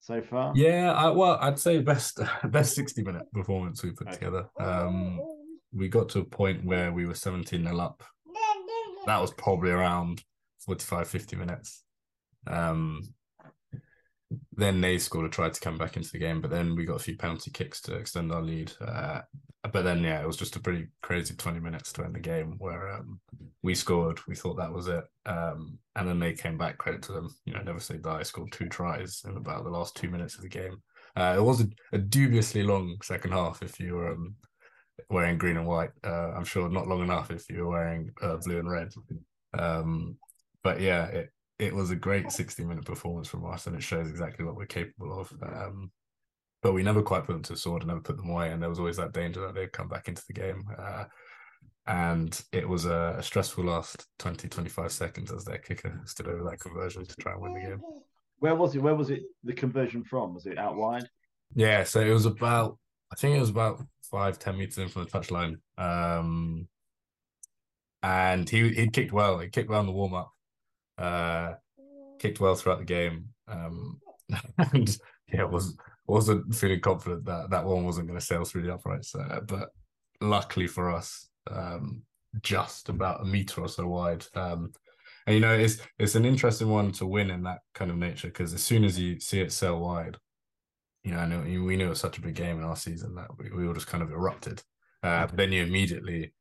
so 0.00 0.20
far? 0.22 0.52
Yeah, 0.56 0.92
I, 0.92 1.08
well, 1.10 1.38
I'd 1.40 1.58
say 1.58 1.80
best 1.80 2.20
best 2.44 2.74
60 2.74 3.02
minute 3.02 3.32
performance 3.32 3.82
we 3.82 3.90
put 3.90 4.08
okay. 4.08 4.16
together. 4.16 4.48
Um, 4.58 5.20
we 5.72 5.88
got 5.88 6.08
to 6.10 6.20
a 6.20 6.24
point 6.24 6.64
where 6.64 6.92
we 6.92 7.06
were 7.06 7.14
17 7.14 7.62
nil 7.62 7.80
up. 7.80 8.02
That 9.06 9.20
was 9.20 9.32
probably 9.32 9.70
around 9.70 10.22
45, 10.66 11.08
50 11.08 11.36
minutes. 11.36 11.84
Um, 12.46 13.00
then 14.52 14.80
they 14.80 14.98
scored 14.98 15.26
a 15.26 15.28
try 15.28 15.48
to 15.48 15.60
come 15.60 15.78
back 15.78 15.96
into 15.96 16.10
the 16.10 16.18
game, 16.18 16.40
but 16.40 16.50
then 16.50 16.74
we 16.74 16.84
got 16.84 16.96
a 16.96 17.04
few 17.04 17.16
penalty 17.16 17.50
kicks 17.50 17.80
to 17.82 17.94
extend 17.94 18.32
our 18.32 18.42
lead. 18.42 18.72
Uh, 18.80 19.20
but 19.72 19.82
then, 19.82 20.02
yeah, 20.02 20.20
it 20.20 20.26
was 20.26 20.36
just 20.36 20.56
a 20.56 20.60
pretty 20.60 20.88
crazy 21.02 21.34
20 21.34 21.60
minutes 21.60 21.92
to 21.92 22.04
end 22.04 22.14
the 22.14 22.20
game 22.20 22.56
where 22.58 22.92
um, 22.94 23.20
we 23.62 23.74
scored. 23.74 24.20
We 24.28 24.34
thought 24.34 24.56
that 24.58 24.72
was 24.72 24.88
it. 24.88 25.04
Um, 25.26 25.78
and 25.96 26.08
then 26.08 26.18
they 26.18 26.34
came 26.34 26.58
back, 26.58 26.78
credit 26.78 27.02
to 27.02 27.12
them. 27.12 27.34
You 27.46 27.54
know, 27.54 27.62
never 27.62 27.80
say 27.80 27.96
die, 27.96 28.22
scored 28.22 28.52
two 28.52 28.68
tries 28.68 29.22
in 29.26 29.36
about 29.36 29.64
the 29.64 29.70
last 29.70 29.96
two 29.96 30.10
minutes 30.10 30.36
of 30.36 30.42
the 30.42 30.48
game. 30.48 30.82
Uh, 31.16 31.34
it 31.38 31.42
was 31.42 31.60
a, 31.60 31.66
a, 31.92 31.98
dubiously 31.98 32.64
long 32.64 32.96
second 33.02 33.30
half 33.30 33.62
if 33.62 33.78
you 33.78 33.94
were 33.94 34.12
um, 34.12 34.34
wearing 35.10 35.38
green 35.38 35.56
and 35.56 35.66
white. 35.66 35.90
Uh, 36.02 36.32
I'm 36.32 36.44
sure 36.44 36.68
not 36.68 36.88
long 36.88 37.02
enough 37.02 37.30
if 37.30 37.48
you 37.48 37.64
were 37.64 37.70
wearing 37.70 38.10
uh, 38.20 38.36
blue 38.44 38.58
and 38.58 38.68
red. 38.70 38.92
Um, 39.56 40.18
but 40.64 40.80
yeah, 40.80 41.04
it, 41.06 41.30
it 41.58 41.74
was 41.74 41.90
a 41.90 41.96
great 41.96 42.32
60 42.32 42.64
minute 42.64 42.84
performance 42.84 43.28
from 43.28 43.46
us 43.46 43.66
and 43.66 43.76
it 43.76 43.82
shows 43.82 44.08
exactly 44.08 44.44
what 44.44 44.56
we're 44.56 44.66
capable 44.66 45.20
of. 45.20 45.32
Um, 45.42 45.92
but 46.62 46.72
we 46.72 46.82
never 46.82 47.02
quite 47.02 47.26
put 47.26 47.34
them 47.34 47.42
to 47.42 47.52
the 47.52 47.58
sword 47.58 47.82
and 47.82 47.88
never 47.88 48.00
put 48.00 48.16
them 48.16 48.30
away. 48.30 48.50
And 48.50 48.60
there 48.60 48.70
was 48.70 48.78
always 48.78 48.96
that 48.96 49.12
danger 49.12 49.40
that 49.42 49.54
they'd 49.54 49.72
come 49.72 49.86
back 49.86 50.08
into 50.08 50.22
the 50.26 50.32
game. 50.32 50.64
Uh, 50.76 51.04
and 51.86 52.42
it 52.50 52.66
was 52.66 52.86
a, 52.86 53.16
a, 53.18 53.22
stressful 53.22 53.64
last 53.64 54.06
20, 54.18 54.48
25 54.48 54.90
seconds 54.90 55.30
as 55.30 55.44
their 55.44 55.58
kicker 55.58 56.00
stood 56.06 56.28
over 56.28 56.42
that 56.44 56.58
conversion 56.58 57.04
to 57.04 57.16
try 57.16 57.32
and 57.32 57.42
win 57.42 57.52
the 57.52 57.60
game. 57.60 57.82
Where 58.38 58.54
was 58.54 58.74
it? 58.74 58.78
Where 58.78 58.94
was 58.94 59.10
it 59.10 59.24
the 59.44 59.52
conversion 59.52 60.02
from? 60.02 60.34
Was 60.34 60.46
it 60.46 60.58
out 60.58 60.76
wide? 60.76 61.06
Yeah, 61.54 61.84
so 61.84 62.00
it 62.00 62.10
was 62.10 62.24
about, 62.24 62.78
I 63.12 63.16
think 63.16 63.36
it 63.36 63.40
was 63.40 63.50
about 63.50 63.82
five, 64.10 64.38
10 64.38 64.56
meters 64.56 64.78
in 64.78 64.88
from 64.88 65.04
the 65.04 65.10
touchline. 65.10 65.56
Um, 65.76 66.66
and 68.02 68.48
he 68.48 68.72
he 68.74 68.88
kicked 68.88 69.12
well. 69.12 69.38
He 69.38 69.48
kicked 69.48 69.70
well 69.70 69.80
in 69.80 69.86
the 69.86 69.92
warm 69.92 70.14
up 70.14 70.33
uh, 70.98 71.54
kicked 72.18 72.40
well 72.40 72.54
throughout 72.54 72.78
the 72.78 72.84
game, 72.84 73.28
um, 73.48 74.00
and 74.72 74.96
yeah, 75.32 75.44
was 75.44 75.76
wasn't 76.06 76.54
feeling 76.54 76.80
confident 76.80 77.24
that 77.24 77.50
that 77.50 77.64
one 77.64 77.84
wasn't 77.84 78.06
going 78.06 78.18
to 78.18 78.24
sail 78.24 78.44
through 78.44 78.62
the 78.62 78.74
uprights. 78.74 79.14
Uh, 79.14 79.40
but 79.46 79.70
luckily 80.20 80.66
for 80.66 80.90
us, 80.90 81.28
um, 81.50 82.02
just 82.42 82.88
about 82.88 83.22
a 83.22 83.24
meter 83.24 83.62
or 83.62 83.68
so 83.68 83.86
wide. 83.86 84.24
Um, 84.34 84.72
and 85.26 85.34
you 85.34 85.40
know, 85.40 85.54
it's 85.54 85.78
it's 85.98 86.14
an 86.14 86.24
interesting 86.24 86.68
one 86.68 86.92
to 86.92 87.06
win 87.06 87.30
in 87.30 87.42
that 87.44 87.60
kind 87.74 87.90
of 87.90 87.96
nature 87.96 88.28
because 88.28 88.52
as 88.52 88.62
soon 88.62 88.84
as 88.84 88.98
you 88.98 89.18
see 89.20 89.40
it 89.40 89.52
sail 89.52 89.80
wide, 89.80 90.16
you 91.02 91.12
know, 91.12 91.18
I 91.18 91.26
know 91.26 91.40
we 91.40 91.76
knew 91.76 91.86
it 91.86 91.90
was 91.90 92.00
such 92.00 92.18
a 92.18 92.22
big 92.22 92.34
game 92.34 92.58
in 92.58 92.64
our 92.64 92.76
season 92.76 93.14
that 93.14 93.28
we, 93.38 93.50
we 93.50 93.66
all 93.66 93.74
just 93.74 93.86
kind 93.86 94.02
of 94.02 94.10
erupted. 94.10 94.62
Uh, 95.02 95.26
but 95.26 95.36
then 95.36 95.52
you 95.52 95.62
immediately 95.62 96.32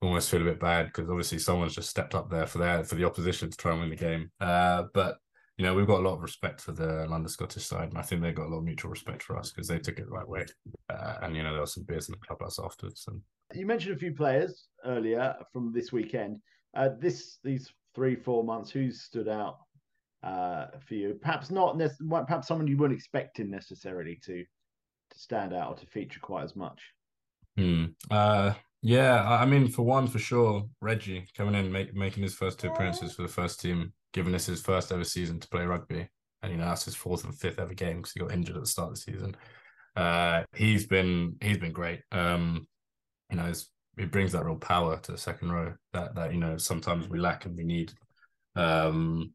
almost 0.00 0.30
feel 0.30 0.42
a 0.42 0.44
bit 0.44 0.60
bad 0.60 0.86
because 0.86 1.10
obviously 1.10 1.38
someone's 1.38 1.74
just 1.74 1.90
stepped 1.90 2.14
up 2.14 2.30
there 2.30 2.46
for 2.46 2.58
their 2.58 2.84
for 2.84 2.94
the 2.94 3.04
opposition 3.04 3.50
to 3.50 3.56
try 3.56 3.72
and 3.72 3.80
win 3.80 3.90
the 3.90 3.96
game. 3.96 4.30
Uh, 4.40 4.84
but 4.94 5.18
you 5.56 5.64
know, 5.64 5.74
we've 5.74 5.88
got 5.88 5.98
a 5.98 6.08
lot 6.08 6.14
of 6.14 6.22
respect 6.22 6.60
for 6.60 6.70
the 6.70 7.06
London 7.08 7.28
Scottish 7.28 7.66
side, 7.66 7.88
and 7.88 7.98
I 7.98 8.02
think 8.02 8.22
they've 8.22 8.34
got 8.34 8.46
a 8.46 8.48
lot 8.48 8.58
of 8.58 8.64
mutual 8.64 8.92
respect 8.92 9.24
for 9.24 9.36
us 9.36 9.50
because 9.50 9.66
they 9.66 9.80
took 9.80 9.98
it 9.98 10.06
the 10.06 10.12
right 10.12 10.28
way. 10.28 10.46
Uh, 10.88 11.14
and 11.22 11.34
you 11.34 11.42
know, 11.42 11.52
there 11.52 11.60
was 11.60 11.74
some 11.74 11.82
beers 11.82 12.08
in 12.08 12.12
the 12.12 12.26
clubhouse 12.26 12.60
afterwards. 12.62 13.06
And 13.08 13.20
you 13.58 13.66
mentioned 13.66 13.96
a 13.96 13.98
few 13.98 14.14
players 14.14 14.68
earlier 14.84 15.34
from 15.52 15.72
this 15.72 15.92
weekend. 15.92 16.38
Uh, 16.76 16.90
this 17.00 17.38
these 17.42 17.72
three 17.94 18.14
four 18.14 18.44
months, 18.44 18.70
who's 18.70 19.02
stood 19.02 19.26
out 19.26 19.58
uh, 20.22 20.66
for 20.86 20.94
you? 20.94 21.18
Perhaps 21.20 21.50
not. 21.50 21.76
Perhaps 22.08 22.46
someone 22.46 22.68
you 22.68 22.76
weren't 22.76 22.94
expecting 22.94 23.50
necessarily 23.50 24.20
to 24.26 24.44
to 25.10 25.18
stand 25.18 25.52
out 25.52 25.70
or 25.70 25.76
to 25.76 25.86
feature 25.86 26.20
quite 26.20 26.44
as 26.44 26.54
much. 26.54 26.80
Hmm. 27.56 27.86
Yeah, 28.80 29.28
I 29.28 29.44
mean, 29.44 29.68
for 29.68 29.82
one, 29.82 30.06
for 30.06 30.18
sure, 30.18 30.64
Reggie 30.80 31.26
coming 31.36 31.54
in, 31.54 31.72
make, 31.72 31.94
making 31.94 32.22
his 32.22 32.34
first 32.34 32.60
two 32.60 32.68
appearances 32.68 33.14
for 33.14 33.22
the 33.22 33.28
first 33.28 33.60
team, 33.60 33.92
giving 34.12 34.34
us 34.34 34.46
his 34.46 34.62
first 34.62 34.92
ever 34.92 35.04
season 35.04 35.40
to 35.40 35.48
play 35.48 35.64
rugby, 35.64 36.08
and 36.42 36.52
you 36.52 36.58
know 36.58 36.66
that's 36.66 36.84
his 36.84 36.94
fourth 36.94 37.24
and 37.24 37.34
fifth 37.36 37.58
ever 37.58 37.74
game 37.74 37.96
because 37.96 38.12
he 38.12 38.20
got 38.20 38.32
injured 38.32 38.56
at 38.56 38.62
the 38.62 38.68
start 38.68 38.90
of 38.90 38.94
the 38.94 39.00
season. 39.00 39.36
Uh, 39.96 40.44
he's 40.54 40.86
been 40.86 41.36
he's 41.40 41.58
been 41.58 41.72
great. 41.72 42.02
Um, 42.12 42.68
you 43.30 43.36
know, 43.36 43.52
he 43.96 44.04
brings 44.06 44.32
that 44.32 44.44
real 44.44 44.56
power 44.56 44.98
to 44.98 45.12
the 45.12 45.18
second 45.18 45.52
row 45.52 45.74
that 45.92 46.14
that 46.14 46.32
you 46.32 46.38
know 46.38 46.56
sometimes 46.56 47.08
we 47.08 47.18
lack 47.18 47.46
and 47.46 47.56
we 47.56 47.64
need. 47.64 47.92
Um, 48.54 49.32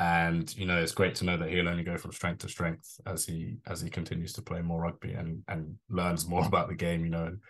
and 0.00 0.54
you 0.56 0.64
know 0.64 0.80
it's 0.80 0.92
great 0.92 1.14
to 1.16 1.24
know 1.24 1.36
that 1.36 1.50
he'll 1.50 1.68
only 1.68 1.82
go 1.82 1.96
from 1.98 2.12
strength 2.12 2.40
to 2.40 2.48
strength 2.48 3.00
as 3.04 3.26
he 3.26 3.56
as 3.66 3.80
he 3.80 3.90
continues 3.90 4.32
to 4.32 4.42
play 4.42 4.62
more 4.62 4.80
rugby 4.80 5.12
and 5.12 5.42
and 5.48 5.74
learns 5.90 6.26
more 6.26 6.44
about 6.46 6.68
the 6.68 6.74
game. 6.74 7.04
You 7.04 7.10
know, 7.10 7.26
and 7.26 7.40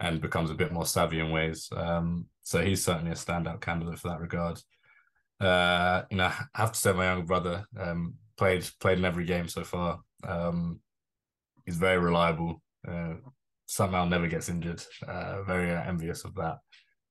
and 0.00 0.20
becomes 0.20 0.50
a 0.50 0.54
bit 0.54 0.72
more 0.72 0.86
savvy 0.86 1.20
in 1.20 1.30
ways. 1.30 1.68
Um, 1.74 2.26
so 2.42 2.62
he's 2.62 2.84
certainly 2.84 3.12
a 3.12 3.14
standout 3.14 3.60
candidate 3.60 3.98
for 3.98 4.08
that 4.08 4.20
regard. 4.20 4.60
Uh, 5.40 6.02
you 6.10 6.16
know, 6.16 6.26
I 6.26 6.46
have 6.54 6.72
to 6.72 6.78
say 6.78 6.92
my 6.92 7.06
younger 7.06 7.26
brother 7.26 7.64
um, 7.78 8.14
played 8.36 8.68
played 8.80 8.98
in 8.98 9.04
every 9.04 9.24
game 9.24 9.48
so 9.48 9.64
far. 9.64 10.00
Um, 10.26 10.80
he's 11.64 11.76
very 11.76 11.98
reliable. 11.98 12.62
Uh, 12.86 13.14
somehow 13.66 14.04
never 14.04 14.26
gets 14.26 14.48
injured. 14.48 14.82
Uh, 15.06 15.42
very 15.42 15.70
envious 15.70 16.24
of 16.24 16.34
that, 16.36 16.58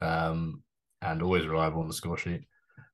um, 0.01 0.63
and 1.01 1.21
always 1.21 1.45
reliable 1.45 1.81
on 1.81 1.87
the 1.87 1.93
score 1.93 2.17
sheet. 2.17 2.41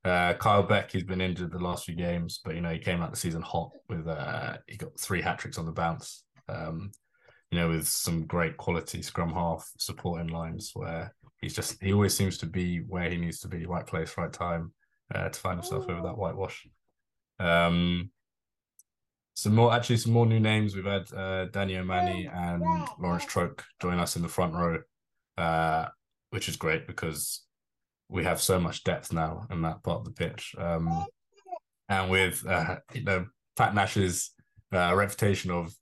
Uh, 0.03 0.33
Kyle 0.33 0.63
Beck, 0.63 0.91
he's 0.91 1.03
been 1.03 1.21
injured 1.21 1.51
the 1.51 1.59
last 1.59 1.85
few 1.85 1.95
games, 1.95 2.39
but 2.43 2.55
you 2.55 2.61
know 2.61 2.71
he 2.71 2.79
came 2.79 3.01
out 3.01 3.11
the 3.11 3.17
season 3.17 3.41
hot 3.41 3.71
with 3.87 4.07
uh, 4.07 4.57
he 4.67 4.77
got 4.77 4.99
three 4.99 5.21
hat 5.21 5.37
tricks 5.37 5.57
on 5.57 5.65
the 5.65 5.71
bounce. 5.71 6.23
You 7.51 7.59
know, 7.59 7.69
with 7.69 7.87
some 7.87 8.25
great 8.25 8.57
quality 8.57 9.01
scrum 9.01 9.33
half 9.33 9.69
supporting 9.77 10.29
lines 10.29 10.71
where 10.73 11.13
he's 11.41 11.53
just 11.53 11.81
he 11.81 11.91
always 11.91 12.15
seems 12.15 12.37
to 12.39 12.45
be 12.45 12.77
where 12.79 13.09
he 13.09 13.17
needs 13.17 13.39
to 13.41 13.47
be, 13.47 13.65
right 13.65 13.85
place, 13.85 14.17
right 14.17 14.31
time, 14.31 14.71
uh, 15.13 15.29
to 15.29 15.39
find 15.39 15.59
himself 15.59 15.89
over 15.89 16.01
that 16.01 16.17
whitewash. 16.17 16.65
Um, 17.39 18.11
some 19.33 19.55
more 19.55 19.73
actually 19.73 19.97
some 19.97 20.13
more 20.13 20.25
new 20.25 20.39
names. 20.39 20.75
We've 20.75 20.85
had 20.85 21.11
uh, 21.13 21.45
Danny 21.45 21.77
O'Mani 21.77 22.29
and 22.31 22.63
Lawrence 22.99 23.25
Troke 23.25 23.63
join 23.81 23.99
us 23.99 24.15
in 24.15 24.21
the 24.21 24.27
front 24.27 24.53
row, 24.53 24.79
uh, 25.37 25.87
which 26.29 26.47
is 26.47 26.55
great 26.55 26.87
because 26.87 27.43
we 28.07 28.23
have 28.23 28.41
so 28.41 28.59
much 28.59 28.83
depth 28.83 29.11
now 29.11 29.47
in 29.49 29.61
that 29.63 29.83
part 29.83 29.99
of 29.99 30.05
the 30.05 30.11
pitch. 30.11 30.53
Um, 30.57 31.05
and 31.89 32.09
with 32.09 32.45
uh, 32.47 32.77
you 32.93 33.03
know 33.03 33.25
Pat 33.55 33.73
Nash's 33.73 34.31
uh, 34.73 34.93
reputation 34.95 35.51
of 35.51 35.73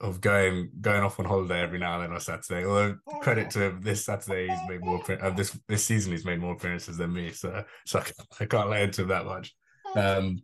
of 0.00 0.20
going 0.20 0.70
going 0.80 1.02
off 1.02 1.18
on 1.18 1.24
holiday 1.24 1.60
every 1.60 1.78
now 1.78 1.94
and 1.94 2.04
then 2.04 2.12
on 2.12 2.20
Saturday. 2.20 2.64
Although 2.66 2.96
credit 3.20 3.50
to 3.50 3.66
him, 3.66 3.80
this 3.82 4.04
Saturday 4.04 4.48
he's 4.48 4.68
made 4.68 4.84
more 4.84 5.00
uh, 5.20 5.30
this 5.30 5.58
this 5.68 5.84
season 5.84 6.12
he's 6.12 6.24
made 6.24 6.40
more 6.40 6.54
appearances 6.54 6.96
than 6.96 7.12
me, 7.12 7.30
so 7.30 7.64
so 7.86 8.00
I 8.00 8.02
can't, 8.02 8.28
I 8.40 8.46
can't 8.46 8.70
lay 8.70 8.82
into 8.82 9.02
him 9.02 9.08
that 9.08 9.26
much. 9.26 9.54
Um, 9.94 10.42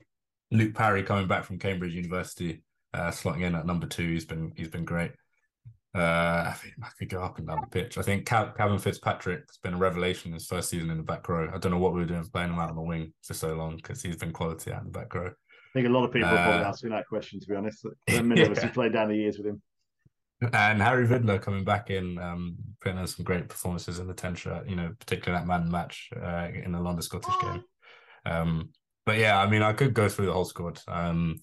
Luke 0.50 0.74
Parry 0.74 1.02
coming 1.02 1.28
back 1.28 1.44
from 1.44 1.58
Cambridge 1.58 1.94
University, 1.94 2.62
uh, 2.94 3.10
slotting 3.10 3.42
in 3.42 3.54
at 3.54 3.66
number 3.66 3.86
two. 3.86 4.08
He's 4.12 4.24
been 4.24 4.52
he's 4.56 4.68
been 4.68 4.84
great. 4.84 5.12
Uh, 5.92 6.44
I 6.46 6.54
think 6.56 6.74
I 6.82 6.88
could 6.98 7.08
go 7.08 7.20
up 7.20 7.38
and 7.38 7.48
down 7.48 7.62
the 7.62 7.66
pitch. 7.66 7.98
I 7.98 8.02
think 8.02 8.24
Cal- 8.24 8.52
Calvin 8.52 8.78
Fitzpatrick's 8.78 9.58
been 9.58 9.74
a 9.74 9.78
revelation 9.78 10.32
his 10.32 10.46
first 10.46 10.70
season 10.70 10.88
in 10.88 10.96
the 10.96 11.02
back 11.02 11.28
row. 11.28 11.50
I 11.52 11.58
don't 11.58 11.72
know 11.72 11.78
what 11.78 11.94
we 11.94 12.00
were 12.00 12.06
doing 12.06 12.24
playing 12.26 12.50
him 12.50 12.60
out 12.60 12.70
on 12.70 12.76
the 12.76 12.82
wing 12.82 13.12
for 13.24 13.34
so 13.34 13.54
long 13.54 13.76
because 13.76 14.00
he's 14.00 14.16
been 14.16 14.32
quality 14.32 14.70
out 14.70 14.82
in 14.82 14.92
the 14.92 14.98
back 14.98 15.12
row. 15.12 15.32
I 15.70 15.78
think 15.78 15.88
a 15.88 15.90
lot 15.90 16.04
of 16.04 16.12
people 16.12 16.28
uh, 16.28 16.32
are 16.32 16.44
probably 16.44 16.64
asking 16.64 16.90
that 16.90 17.06
question, 17.06 17.38
to 17.38 17.46
be 17.46 17.54
honest. 17.54 17.86
Many 18.08 18.42
of 18.42 18.50
us 18.50 18.62
have 18.62 18.74
played 18.74 18.92
down 18.92 19.08
the 19.08 19.16
years 19.16 19.38
with 19.38 19.46
him. 19.46 19.62
And 20.52 20.82
Harry 20.82 21.06
Vidler 21.06 21.40
coming 21.40 21.64
back 21.64 21.90
in, 21.90 22.18
um, 22.18 22.56
putting 22.80 22.98
in 22.98 23.06
some 23.06 23.24
great 23.24 23.48
performances 23.48 23.98
in 23.98 24.08
the 24.08 24.14
10 24.14 24.34
shirt, 24.34 24.68
you 24.68 24.74
know, 24.74 24.92
particularly 24.98 25.40
that 25.40 25.46
man 25.46 25.70
match 25.70 26.08
uh, 26.20 26.48
in 26.52 26.72
the 26.72 26.80
London 26.80 27.02
Scottish 27.02 27.34
game. 27.40 27.62
Um, 28.26 28.70
but 29.06 29.18
yeah, 29.18 29.38
I 29.38 29.48
mean, 29.48 29.62
I 29.62 29.72
could 29.74 29.94
go 29.94 30.08
through 30.08 30.26
the 30.26 30.32
whole 30.32 30.44
squad. 30.44 30.80
Um, 30.88 31.36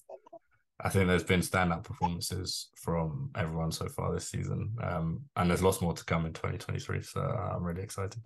I 0.80 0.90
think 0.90 1.08
there's 1.08 1.24
been 1.24 1.40
standout 1.40 1.84
performances 1.84 2.70
from 2.76 3.30
everyone 3.36 3.72
so 3.72 3.88
far 3.88 4.14
this 4.14 4.30
season. 4.30 4.76
Um, 4.82 5.22
and 5.36 5.50
there's 5.50 5.64
lots 5.64 5.82
more 5.82 5.94
to 5.94 6.06
come 6.06 6.26
in 6.26 6.34
2023. 6.34 7.02
So 7.04 7.22
I'm 7.22 7.64
really 7.64 7.84
excited. 7.84 8.24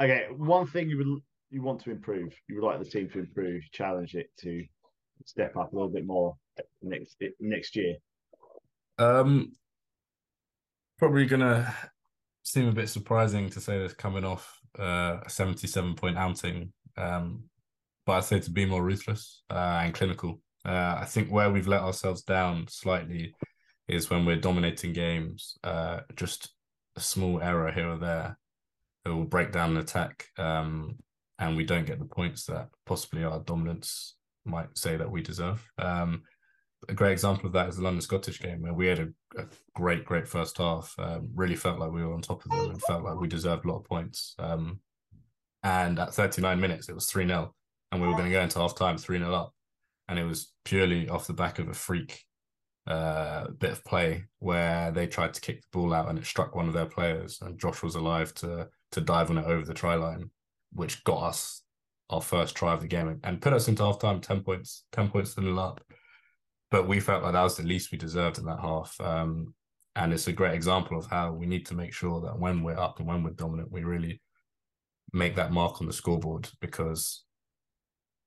Okay, 0.00 0.26
one 0.36 0.66
thing 0.66 0.88
you 0.88 0.98
would 0.98 1.22
you 1.50 1.62
want 1.62 1.80
to 1.82 1.90
improve, 1.90 2.32
you 2.48 2.54
would 2.56 2.66
like 2.66 2.78
the 2.78 2.88
team 2.88 3.10
to 3.10 3.20
improve, 3.20 3.62
challenge 3.72 4.14
it 4.14 4.30
to 4.38 4.64
step 5.26 5.56
up 5.56 5.72
a 5.72 5.74
little 5.74 5.90
bit 5.90 6.06
more 6.06 6.36
next 6.82 7.16
next 7.40 7.76
year? 7.76 7.96
Um, 8.98 9.52
probably 10.98 11.26
gonna 11.26 11.74
seem 12.42 12.68
a 12.68 12.72
bit 12.72 12.88
surprising 12.88 13.48
to 13.50 13.60
say 13.60 13.78
this 13.78 13.94
coming 13.94 14.24
off 14.24 14.58
uh, 14.78 15.18
a 15.24 15.30
77 15.30 15.94
point 15.94 16.16
outing. 16.16 16.72
Um, 16.96 17.44
but 18.04 18.12
I'd 18.12 18.24
say 18.24 18.40
to 18.40 18.50
be 18.50 18.66
more 18.66 18.82
ruthless 18.82 19.42
uh, 19.50 19.80
and 19.82 19.94
clinical. 19.94 20.40
Uh, 20.64 20.98
I 21.00 21.04
think 21.04 21.28
where 21.30 21.50
we've 21.50 21.68
let 21.68 21.82
ourselves 21.82 22.22
down 22.22 22.66
slightly 22.68 23.34
is 23.88 24.10
when 24.10 24.24
we're 24.24 24.36
dominating 24.36 24.92
games. 24.92 25.56
Uh, 25.62 26.00
just 26.16 26.52
a 26.96 27.00
small 27.00 27.40
error 27.40 27.70
here 27.70 27.88
or 27.88 27.98
there 27.98 28.36
it 29.04 29.08
will 29.08 29.24
break 29.24 29.52
down 29.52 29.72
an 29.72 29.78
attack, 29.78 30.26
um, 30.38 30.96
and 31.38 31.56
we 31.56 31.64
don't 31.64 31.86
get 31.86 31.98
the 31.98 32.04
points 32.04 32.46
that 32.46 32.68
possibly 32.86 33.24
our 33.24 33.40
dominance 33.40 34.16
might 34.44 34.76
say 34.76 34.96
that 34.96 35.10
we 35.10 35.22
deserve. 35.22 35.66
Um, 35.78 36.22
a 36.88 36.94
great 36.94 37.12
example 37.12 37.46
of 37.46 37.52
that 37.52 37.68
is 37.68 37.76
the 37.76 37.82
London 37.82 38.00
Scottish 38.00 38.40
game, 38.40 38.62
where 38.62 38.74
we 38.74 38.86
had 38.86 38.98
a, 38.98 39.40
a 39.40 39.44
great, 39.74 40.04
great 40.04 40.26
first 40.26 40.58
half. 40.58 40.94
Um, 40.98 41.30
really 41.34 41.54
felt 41.54 41.78
like 41.78 41.92
we 41.92 42.04
were 42.04 42.14
on 42.14 42.22
top 42.22 42.44
of 42.44 42.50
them 42.50 42.70
and 42.70 42.82
felt 42.82 43.04
like 43.04 43.20
we 43.20 43.28
deserved 43.28 43.64
a 43.64 43.68
lot 43.68 43.78
of 43.78 43.84
points. 43.84 44.34
Um, 44.38 44.80
and 45.62 45.98
at 45.98 46.14
39 46.14 46.60
minutes, 46.60 46.88
it 46.88 46.94
was 46.94 47.06
3 47.06 47.26
0. 47.26 47.54
And 47.92 48.00
we 48.00 48.08
were 48.08 48.14
going 48.14 48.26
to 48.26 48.32
go 48.32 48.40
into 48.40 48.58
half 48.58 48.74
time 48.74 48.98
3 48.98 49.18
0 49.18 49.32
up. 49.32 49.54
And 50.08 50.18
it 50.18 50.24
was 50.24 50.52
purely 50.64 51.08
off 51.08 51.26
the 51.26 51.32
back 51.32 51.58
of 51.58 51.68
a 51.68 51.74
freak 51.74 52.24
uh, 52.86 53.46
bit 53.58 53.70
of 53.70 53.84
play 53.84 54.24
where 54.40 54.90
they 54.90 55.06
tried 55.06 55.34
to 55.34 55.40
kick 55.40 55.60
the 55.60 55.68
ball 55.72 55.94
out 55.94 56.08
and 56.08 56.18
it 56.18 56.26
struck 56.26 56.56
one 56.56 56.66
of 56.66 56.74
their 56.74 56.86
players. 56.86 57.38
And 57.40 57.60
Josh 57.60 57.82
was 57.82 57.94
alive 57.94 58.34
to 58.34 58.68
to 58.92 59.00
dive 59.00 59.30
on 59.30 59.38
it 59.38 59.46
over 59.46 59.64
the 59.64 59.72
try 59.72 59.94
line, 59.94 60.30
which 60.72 61.04
got 61.04 61.22
us 61.22 61.61
our 62.12 62.20
first 62.20 62.54
try 62.54 62.72
of 62.72 62.80
the 62.80 62.86
game 62.86 63.20
and 63.24 63.40
put 63.40 63.52
us 63.52 63.68
into 63.68 63.82
half 63.82 63.98
time 63.98 64.20
10 64.20 64.42
points, 64.42 64.84
10 64.92 65.08
points 65.10 65.34
to 65.34 65.40
nil 65.40 65.58
up. 65.58 65.80
But 66.70 66.86
we 66.86 67.00
felt 67.00 67.22
like 67.22 67.32
that 67.32 67.42
was 67.42 67.56
the 67.56 67.64
least 67.64 67.92
we 67.92 67.98
deserved 67.98 68.38
in 68.38 68.44
that 68.46 68.60
half. 68.60 68.98
Um, 69.00 69.54
and 69.96 70.12
it's 70.12 70.28
a 70.28 70.32
great 70.32 70.54
example 70.54 70.98
of 70.98 71.06
how 71.06 71.32
we 71.32 71.46
need 71.46 71.66
to 71.66 71.74
make 71.74 71.92
sure 71.92 72.20
that 72.22 72.38
when 72.38 72.62
we're 72.62 72.78
up 72.78 72.98
and 72.98 73.08
when 73.08 73.22
we're 73.22 73.30
dominant, 73.30 73.72
we 73.72 73.84
really 73.84 74.22
make 75.12 75.36
that 75.36 75.52
mark 75.52 75.80
on 75.80 75.86
the 75.86 75.92
scoreboard 75.92 76.48
because 76.60 77.24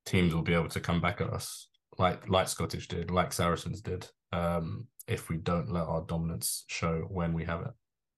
teams 0.06 0.36
will 0.36 0.44
be 0.44 0.54
able 0.54 0.70
to 0.70 0.80
come 0.80 1.01
back 1.01 1.22
at 1.22 1.32
us 1.32 1.68
like 1.98 2.27
like 2.30 2.48
Scottish 2.48 2.88
did, 2.88 3.12
like 3.12 3.34
Saracens 3.34 3.82
did, 3.82 4.08
um, 4.32 4.88
if 5.08 5.30
we 5.30 5.38
don't 5.38 5.72
let 5.72 5.86
our 5.86 6.01
dominance 6.01 6.65
show 6.68 7.06
when 7.10 7.34
we 7.34 7.46
have 7.46 7.62
it. 7.62 7.72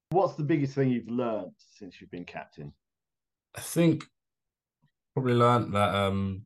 What's 0.10 0.36
the 0.36 0.44
biggest 0.44 0.74
thing 0.74 0.90
you've 0.90 1.10
learned 1.10 1.52
since 1.78 2.00
you've 2.00 2.12
been 2.12 2.26
captain? 2.26 2.74
I 3.56 3.62
think 3.62 4.06
probably 5.18 5.34
learned 5.34 5.74
that 5.74 5.96
um, 5.96 6.44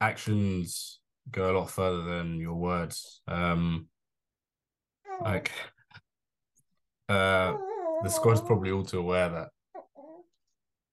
actions 0.00 1.00
go 1.28 1.50
a 1.50 1.58
lot 1.58 1.68
further 1.68 2.02
than 2.02 2.38
your 2.38 2.54
words. 2.54 3.20
Um, 3.26 3.88
like 5.24 5.50
uh, 7.08 7.56
the 8.04 8.08
squad's 8.08 8.42
probably 8.42 8.70
all 8.70 8.84
too 8.84 9.00
aware 9.00 9.28
that 9.28 9.48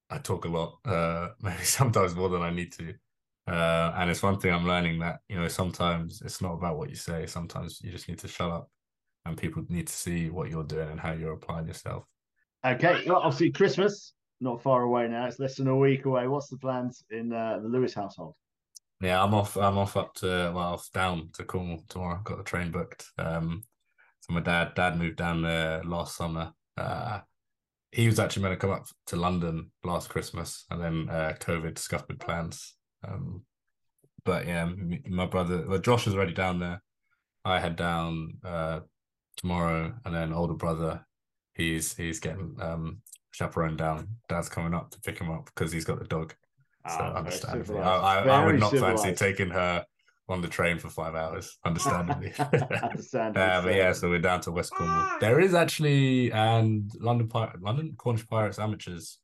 I 0.09 0.17
talk 0.17 0.45
a 0.45 0.47
lot, 0.47 0.79
uh, 0.83 1.27
maybe 1.43 1.61
sometimes 1.61 2.15
more 2.15 2.29
than 2.29 2.41
I 2.41 2.49
need 2.49 2.71
to. 2.71 2.95
Uh, 3.47 3.93
and 3.95 4.09
it's 4.09 4.23
one 4.23 4.39
thing 4.39 4.51
I'm 4.51 4.65
learning 4.65 4.97
that 5.01 5.19
you 5.29 5.39
know 5.39 5.47
sometimes 5.49 6.23
it's 6.25 6.41
not 6.41 6.53
about 6.53 6.79
what 6.79 6.89
you 6.89 6.95
say. 6.95 7.27
Sometimes 7.27 7.79
you 7.83 7.91
just 7.91 8.09
need 8.09 8.17
to 8.17 8.27
shut 8.27 8.49
up, 8.49 8.71
and 9.23 9.37
people 9.37 9.63
need 9.69 9.85
to 9.85 9.93
see 9.93 10.31
what 10.31 10.49
you're 10.49 10.63
doing 10.63 10.89
and 10.89 10.99
how 10.99 11.11
you're 11.11 11.33
applying 11.33 11.67
yourself. 11.67 12.05
Okay, 12.65 13.03
well, 13.05 13.17
obviously 13.17 13.51
Christmas 13.51 14.13
not 14.39 14.61
far 14.61 14.83
away 14.83 15.07
now. 15.07 15.25
It's 15.25 15.39
less 15.39 15.55
than 15.55 15.67
a 15.67 15.75
week 15.75 16.05
away. 16.05 16.27
What's 16.27 16.49
the 16.49 16.57
plans 16.57 17.03
in 17.09 17.33
uh, 17.33 17.59
the 17.61 17.67
Lewis 17.67 17.93
household? 17.93 18.35
Yeah, 19.01 19.23
I'm 19.23 19.33
off. 19.33 19.55
I'm 19.57 19.77
off 19.77 19.95
up 19.95 20.13
to 20.15 20.51
well, 20.53 20.73
off 20.73 20.89
down 20.91 21.29
to 21.33 21.43
Cornwall 21.43 21.83
tomorrow. 21.87 22.19
Got 22.23 22.37
the 22.37 22.43
train 22.43 22.71
booked. 22.71 23.05
Um, 23.17 23.63
so 24.21 24.33
my 24.33 24.41
dad, 24.41 24.73
dad 24.75 24.97
moved 24.97 25.17
down 25.17 25.41
there 25.41 25.83
last 25.83 26.17
summer. 26.17 26.51
Uh, 26.75 27.19
he 27.91 28.07
was 28.07 28.19
actually 28.19 28.43
meant 28.43 28.59
to 28.59 28.67
come 28.67 28.75
up 28.75 28.85
to 29.07 29.15
London 29.15 29.71
last 29.83 30.09
Christmas, 30.09 30.65
and 30.69 30.81
then 30.81 31.09
uh, 31.09 31.33
COVID 31.39 31.77
scuppered 31.77 32.19
plans. 32.19 32.75
Um, 33.07 33.43
but 34.25 34.45
yeah, 34.45 34.69
my 35.07 35.25
brother, 35.25 35.65
well, 35.67 35.79
Josh 35.79 36.07
is 36.07 36.13
already 36.13 36.33
down 36.33 36.59
there. 36.59 36.81
I 37.45 37.59
head 37.59 37.75
down 37.75 38.33
uh, 38.43 38.81
tomorrow, 39.37 39.93
and 40.03 40.13
then 40.13 40.33
older 40.33 40.55
brother, 40.55 41.05
he's 41.53 41.95
he's 41.95 42.19
getting 42.19 42.57
um, 42.59 43.01
chaperoned 43.37 43.77
down. 43.77 44.07
Dad's 44.27 44.49
coming 44.49 44.73
up 44.73 44.89
to 44.91 44.99
pick 45.01 45.19
him 45.19 45.29
up 45.29 45.45
because 45.45 45.71
he's 45.71 45.85
got 45.85 45.99
the 45.99 46.05
dog. 46.05 46.33
So 46.89 46.97
oh, 46.99 47.17
understandably, 47.17 47.79
I, 47.79 47.97
I, 47.97 48.23
I, 48.23 48.45
would 48.45 48.59
not 48.59 48.71
civilized. 48.71 49.03
fancy 49.03 49.15
taking 49.15 49.49
her 49.49 49.85
on 50.29 50.41
the 50.41 50.47
train 50.47 50.79
for 50.79 50.89
five 50.89 51.15
hours. 51.15 51.57
Understandably, 51.65 52.33
understandably. 52.39 53.41
uh, 53.41 53.61
but 53.61 53.75
yeah, 53.75 53.91
so 53.91 54.09
we're 54.09 54.19
down 54.19 54.41
to 54.41 54.51
West 54.51 54.71
Cornwall. 54.71 55.17
There 55.19 55.39
is 55.39 55.53
actually 55.53 56.31
and 56.31 56.89
London 56.99 57.27
Pir- 57.27 57.59
London 57.59 57.93
Cornish 57.97 58.27
Pirates 58.27 58.57
amateurs. 58.57 59.19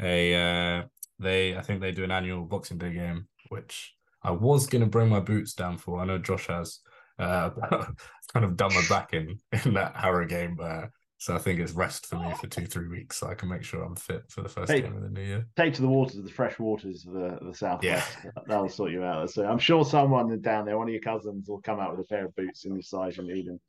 A 0.00 0.34
uh, 0.34 0.82
they 1.18 1.56
I 1.56 1.60
think 1.60 1.80
they 1.80 1.92
do 1.92 2.04
an 2.04 2.12
annual 2.12 2.44
Boxing 2.44 2.78
Day 2.78 2.92
game, 2.92 3.26
which 3.48 3.94
I 4.22 4.30
was 4.30 4.66
gonna 4.66 4.86
bring 4.86 5.08
my 5.08 5.20
boots 5.20 5.54
down 5.54 5.78
for. 5.78 6.00
I 6.00 6.04
know 6.04 6.18
Josh 6.18 6.46
has. 6.46 6.80
Uh, 7.18 7.50
kind 8.32 8.44
of 8.44 8.56
done 8.56 8.72
my 8.74 8.82
back 8.88 9.12
in 9.12 9.38
in 9.64 9.74
that 9.74 9.94
Harrow 9.96 10.26
game. 10.26 10.56
Uh, 10.60 10.86
so 11.22 11.36
I 11.36 11.38
think 11.38 11.60
it's 11.60 11.70
rest 11.70 12.06
for 12.06 12.16
me 12.16 12.34
for 12.34 12.48
two, 12.48 12.66
three 12.66 12.88
weeks, 12.88 13.18
so 13.18 13.28
I 13.28 13.34
can 13.34 13.48
make 13.48 13.62
sure 13.62 13.84
I'm 13.84 13.94
fit 13.94 14.24
for 14.28 14.42
the 14.42 14.48
first 14.48 14.72
take, 14.72 14.82
game 14.82 14.96
of 14.96 15.02
the 15.02 15.08
new 15.08 15.22
year. 15.22 15.46
Take 15.56 15.72
to 15.74 15.82
the 15.82 15.86
waters, 15.86 16.20
the 16.20 16.28
fresh 16.28 16.58
waters 16.58 17.06
of 17.06 17.12
the, 17.12 17.38
the 17.40 17.54
southwest. 17.54 18.16
Yeah. 18.24 18.30
That'll 18.48 18.68
sort 18.68 18.90
you 18.90 19.04
out. 19.04 19.30
So 19.30 19.44
I'm 19.44 19.60
sure 19.60 19.84
someone 19.84 20.36
down 20.40 20.64
there, 20.66 20.76
one 20.76 20.88
of 20.88 20.92
your 20.92 21.00
cousins, 21.00 21.48
will 21.48 21.60
come 21.60 21.78
out 21.78 21.92
with 21.92 22.04
a 22.04 22.08
pair 22.08 22.24
of 22.24 22.34
boots 22.34 22.64
in 22.64 22.76
the 22.76 22.82
size 22.82 23.18
you 23.18 23.22
need, 23.22 23.46
and 23.46 23.60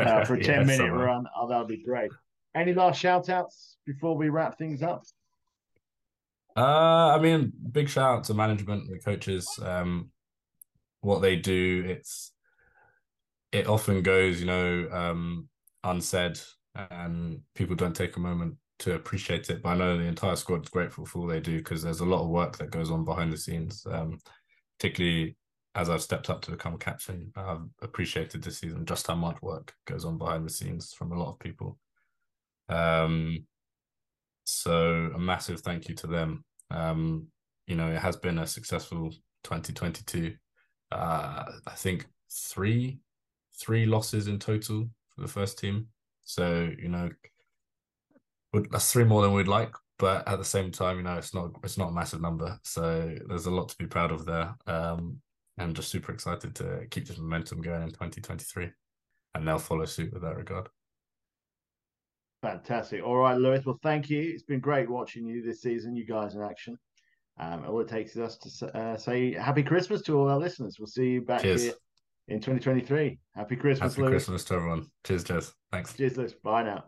uh, 0.00 0.24
for 0.24 0.34
a 0.34 0.42
ten 0.42 0.62
yeah, 0.62 0.64
minute 0.64 0.78
someone. 0.78 0.98
run, 0.98 1.24
oh, 1.36 1.46
that'll 1.46 1.64
be 1.64 1.80
great. 1.80 2.10
Any 2.56 2.74
last 2.74 2.98
shout 2.98 3.28
outs 3.28 3.76
before 3.86 4.16
we 4.16 4.28
wrap 4.28 4.58
things 4.58 4.82
up? 4.82 5.04
Uh, 6.56 7.14
I 7.14 7.20
mean, 7.20 7.52
big 7.70 7.88
shout 7.88 8.18
out 8.18 8.24
to 8.24 8.34
management, 8.34 8.90
the 8.90 8.98
coaches. 8.98 9.48
Um, 9.62 10.10
what 11.02 11.22
they 11.22 11.36
do, 11.36 11.84
it's 11.86 12.32
it 13.52 13.68
often 13.68 14.02
goes, 14.02 14.40
you 14.40 14.46
know, 14.46 14.88
um, 14.90 15.48
unsaid 15.84 16.40
and 16.74 17.40
people 17.54 17.76
don't 17.76 17.96
take 17.96 18.16
a 18.16 18.20
moment 18.20 18.56
to 18.80 18.94
appreciate 18.94 19.50
it. 19.50 19.62
But 19.62 19.70
I 19.70 19.76
know 19.76 19.96
the 19.96 20.04
entire 20.04 20.36
squad 20.36 20.62
is 20.62 20.68
grateful 20.68 21.04
for 21.04 21.20
all 21.20 21.26
they 21.26 21.40
do 21.40 21.58
because 21.58 21.82
there's 21.82 22.00
a 22.00 22.06
lot 22.06 22.22
of 22.22 22.28
work 22.28 22.56
that 22.58 22.70
goes 22.70 22.90
on 22.90 23.04
behind 23.04 23.32
the 23.32 23.36
scenes. 23.36 23.86
Um, 23.90 24.18
particularly 24.78 25.36
as 25.74 25.88
I've 25.88 26.02
stepped 26.02 26.30
up 26.30 26.40
to 26.42 26.50
become 26.50 26.78
captain, 26.78 27.32
I've 27.36 27.62
appreciated 27.82 28.42
this 28.42 28.58
season 28.58 28.86
just 28.86 29.06
how 29.06 29.14
much 29.14 29.40
work 29.42 29.72
goes 29.86 30.04
on 30.04 30.18
behind 30.18 30.44
the 30.44 30.50
scenes 30.50 30.92
from 30.92 31.12
a 31.12 31.18
lot 31.18 31.32
of 31.32 31.38
people. 31.38 31.78
Um, 32.68 33.44
so 34.44 35.10
a 35.14 35.18
massive 35.18 35.60
thank 35.60 35.88
you 35.88 35.94
to 35.96 36.06
them. 36.06 36.44
Um, 36.70 37.28
you 37.66 37.76
know, 37.76 37.90
it 37.90 37.98
has 37.98 38.16
been 38.16 38.38
a 38.38 38.46
successful 38.46 39.10
2022. 39.44 40.34
Uh, 40.90 41.44
I 41.66 41.74
think 41.76 42.06
three 42.30 42.98
three 43.60 43.84
losses 43.84 44.26
in 44.26 44.38
total 44.38 44.88
for 45.14 45.20
the 45.20 45.28
first 45.28 45.58
team. 45.58 45.86
So 46.24 46.70
you 46.78 46.88
know, 46.88 47.10
that's 48.70 48.92
three 48.92 49.04
more 49.04 49.22
than 49.22 49.32
we'd 49.32 49.48
like, 49.48 49.74
but 49.98 50.26
at 50.26 50.38
the 50.38 50.44
same 50.44 50.70
time, 50.70 50.96
you 50.96 51.02
know, 51.02 51.16
it's 51.16 51.34
not 51.34 51.50
it's 51.62 51.78
not 51.78 51.90
a 51.90 51.92
massive 51.92 52.20
number. 52.20 52.58
So 52.64 53.14
there's 53.28 53.46
a 53.46 53.50
lot 53.50 53.68
to 53.70 53.76
be 53.78 53.86
proud 53.86 54.12
of 54.12 54.24
there. 54.24 54.54
Um, 54.66 55.20
and 55.58 55.76
just 55.76 55.90
super 55.90 56.12
excited 56.12 56.54
to 56.54 56.86
keep 56.90 57.06
this 57.06 57.18
momentum 57.18 57.60
going 57.60 57.82
in 57.82 57.90
2023, 57.90 58.70
and 59.34 59.46
they'll 59.46 59.58
follow 59.58 59.84
suit 59.84 60.12
with 60.12 60.22
that 60.22 60.36
regard. 60.36 60.68
Fantastic. 62.42 63.02
All 63.04 63.16
right, 63.16 63.36
Lewis. 63.36 63.66
Well, 63.66 63.78
thank 63.82 64.08
you. 64.08 64.22
It's 64.22 64.42
been 64.42 64.60
great 64.60 64.88
watching 64.88 65.26
you 65.26 65.42
this 65.42 65.60
season. 65.60 65.94
You 65.94 66.06
guys 66.06 66.34
in 66.34 66.42
action. 66.42 66.78
Um, 67.38 67.64
all 67.66 67.80
it 67.80 67.88
takes 67.88 68.12
is 68.12 68.18
us 68.18 68.38
to 68.38 68.76
uh, 68.76 68.96
say 68.96 69.34
happy 69.34 69.62
Christmas 69.62 70.00
to 70.02 70.18
all 70.18 70.28
our 70.28 70.38
listeners. 70.38 70.76
We'll 70.78 70.86
see 70.86 71.10
you 71.10 71.22
back 71.22 71.42
Cheers. 71.42 71.62
here 71.62 71.74
in 72.30 72.38
2023. 72.38 73.18
Happy 73.34 73.56
Christmas, 73.56 73.94
Happy 73.94 74.02
Lewis. 74.02 74.10
Christmas 74.12 74.44
to 74.44 74.54
everyone. 74.54 74.86
Cheers, 75.04 75.24
Jez. 75.24 75.52
Thanks. 75.72 75.94
Cheers, 75.94 76.16
Lewis. 76.16 76.32
Bye 76.32 76.62
now. 76.62 76.84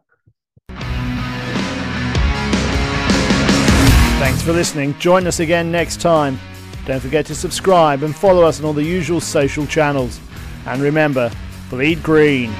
Thanks 4.19 4.43
for 4.43 4.53
listening. 4.53 4.97
Join 4.99 5.27
us 5.27 5.41
again 5.41 5.73
next 5.73 6.01
time. 6.01 6.39
Don't 6.87 7.01
forget 7.01 7.27
to 7.27 7.35
subscribe 7.35 8.03
and 8.03 8.15
follow 8.15 8.45
us 8.45 8.61
on 8.61 8.67
all 8.67 8.73
the 8.73 8.85
usual 8.85 9.21
social 9.21 9.67
channels. 9.67 10.21
And 10.67 10.81
remember, 10.81 11.31
bleed 11.71 12.03
green. 12.03 12.53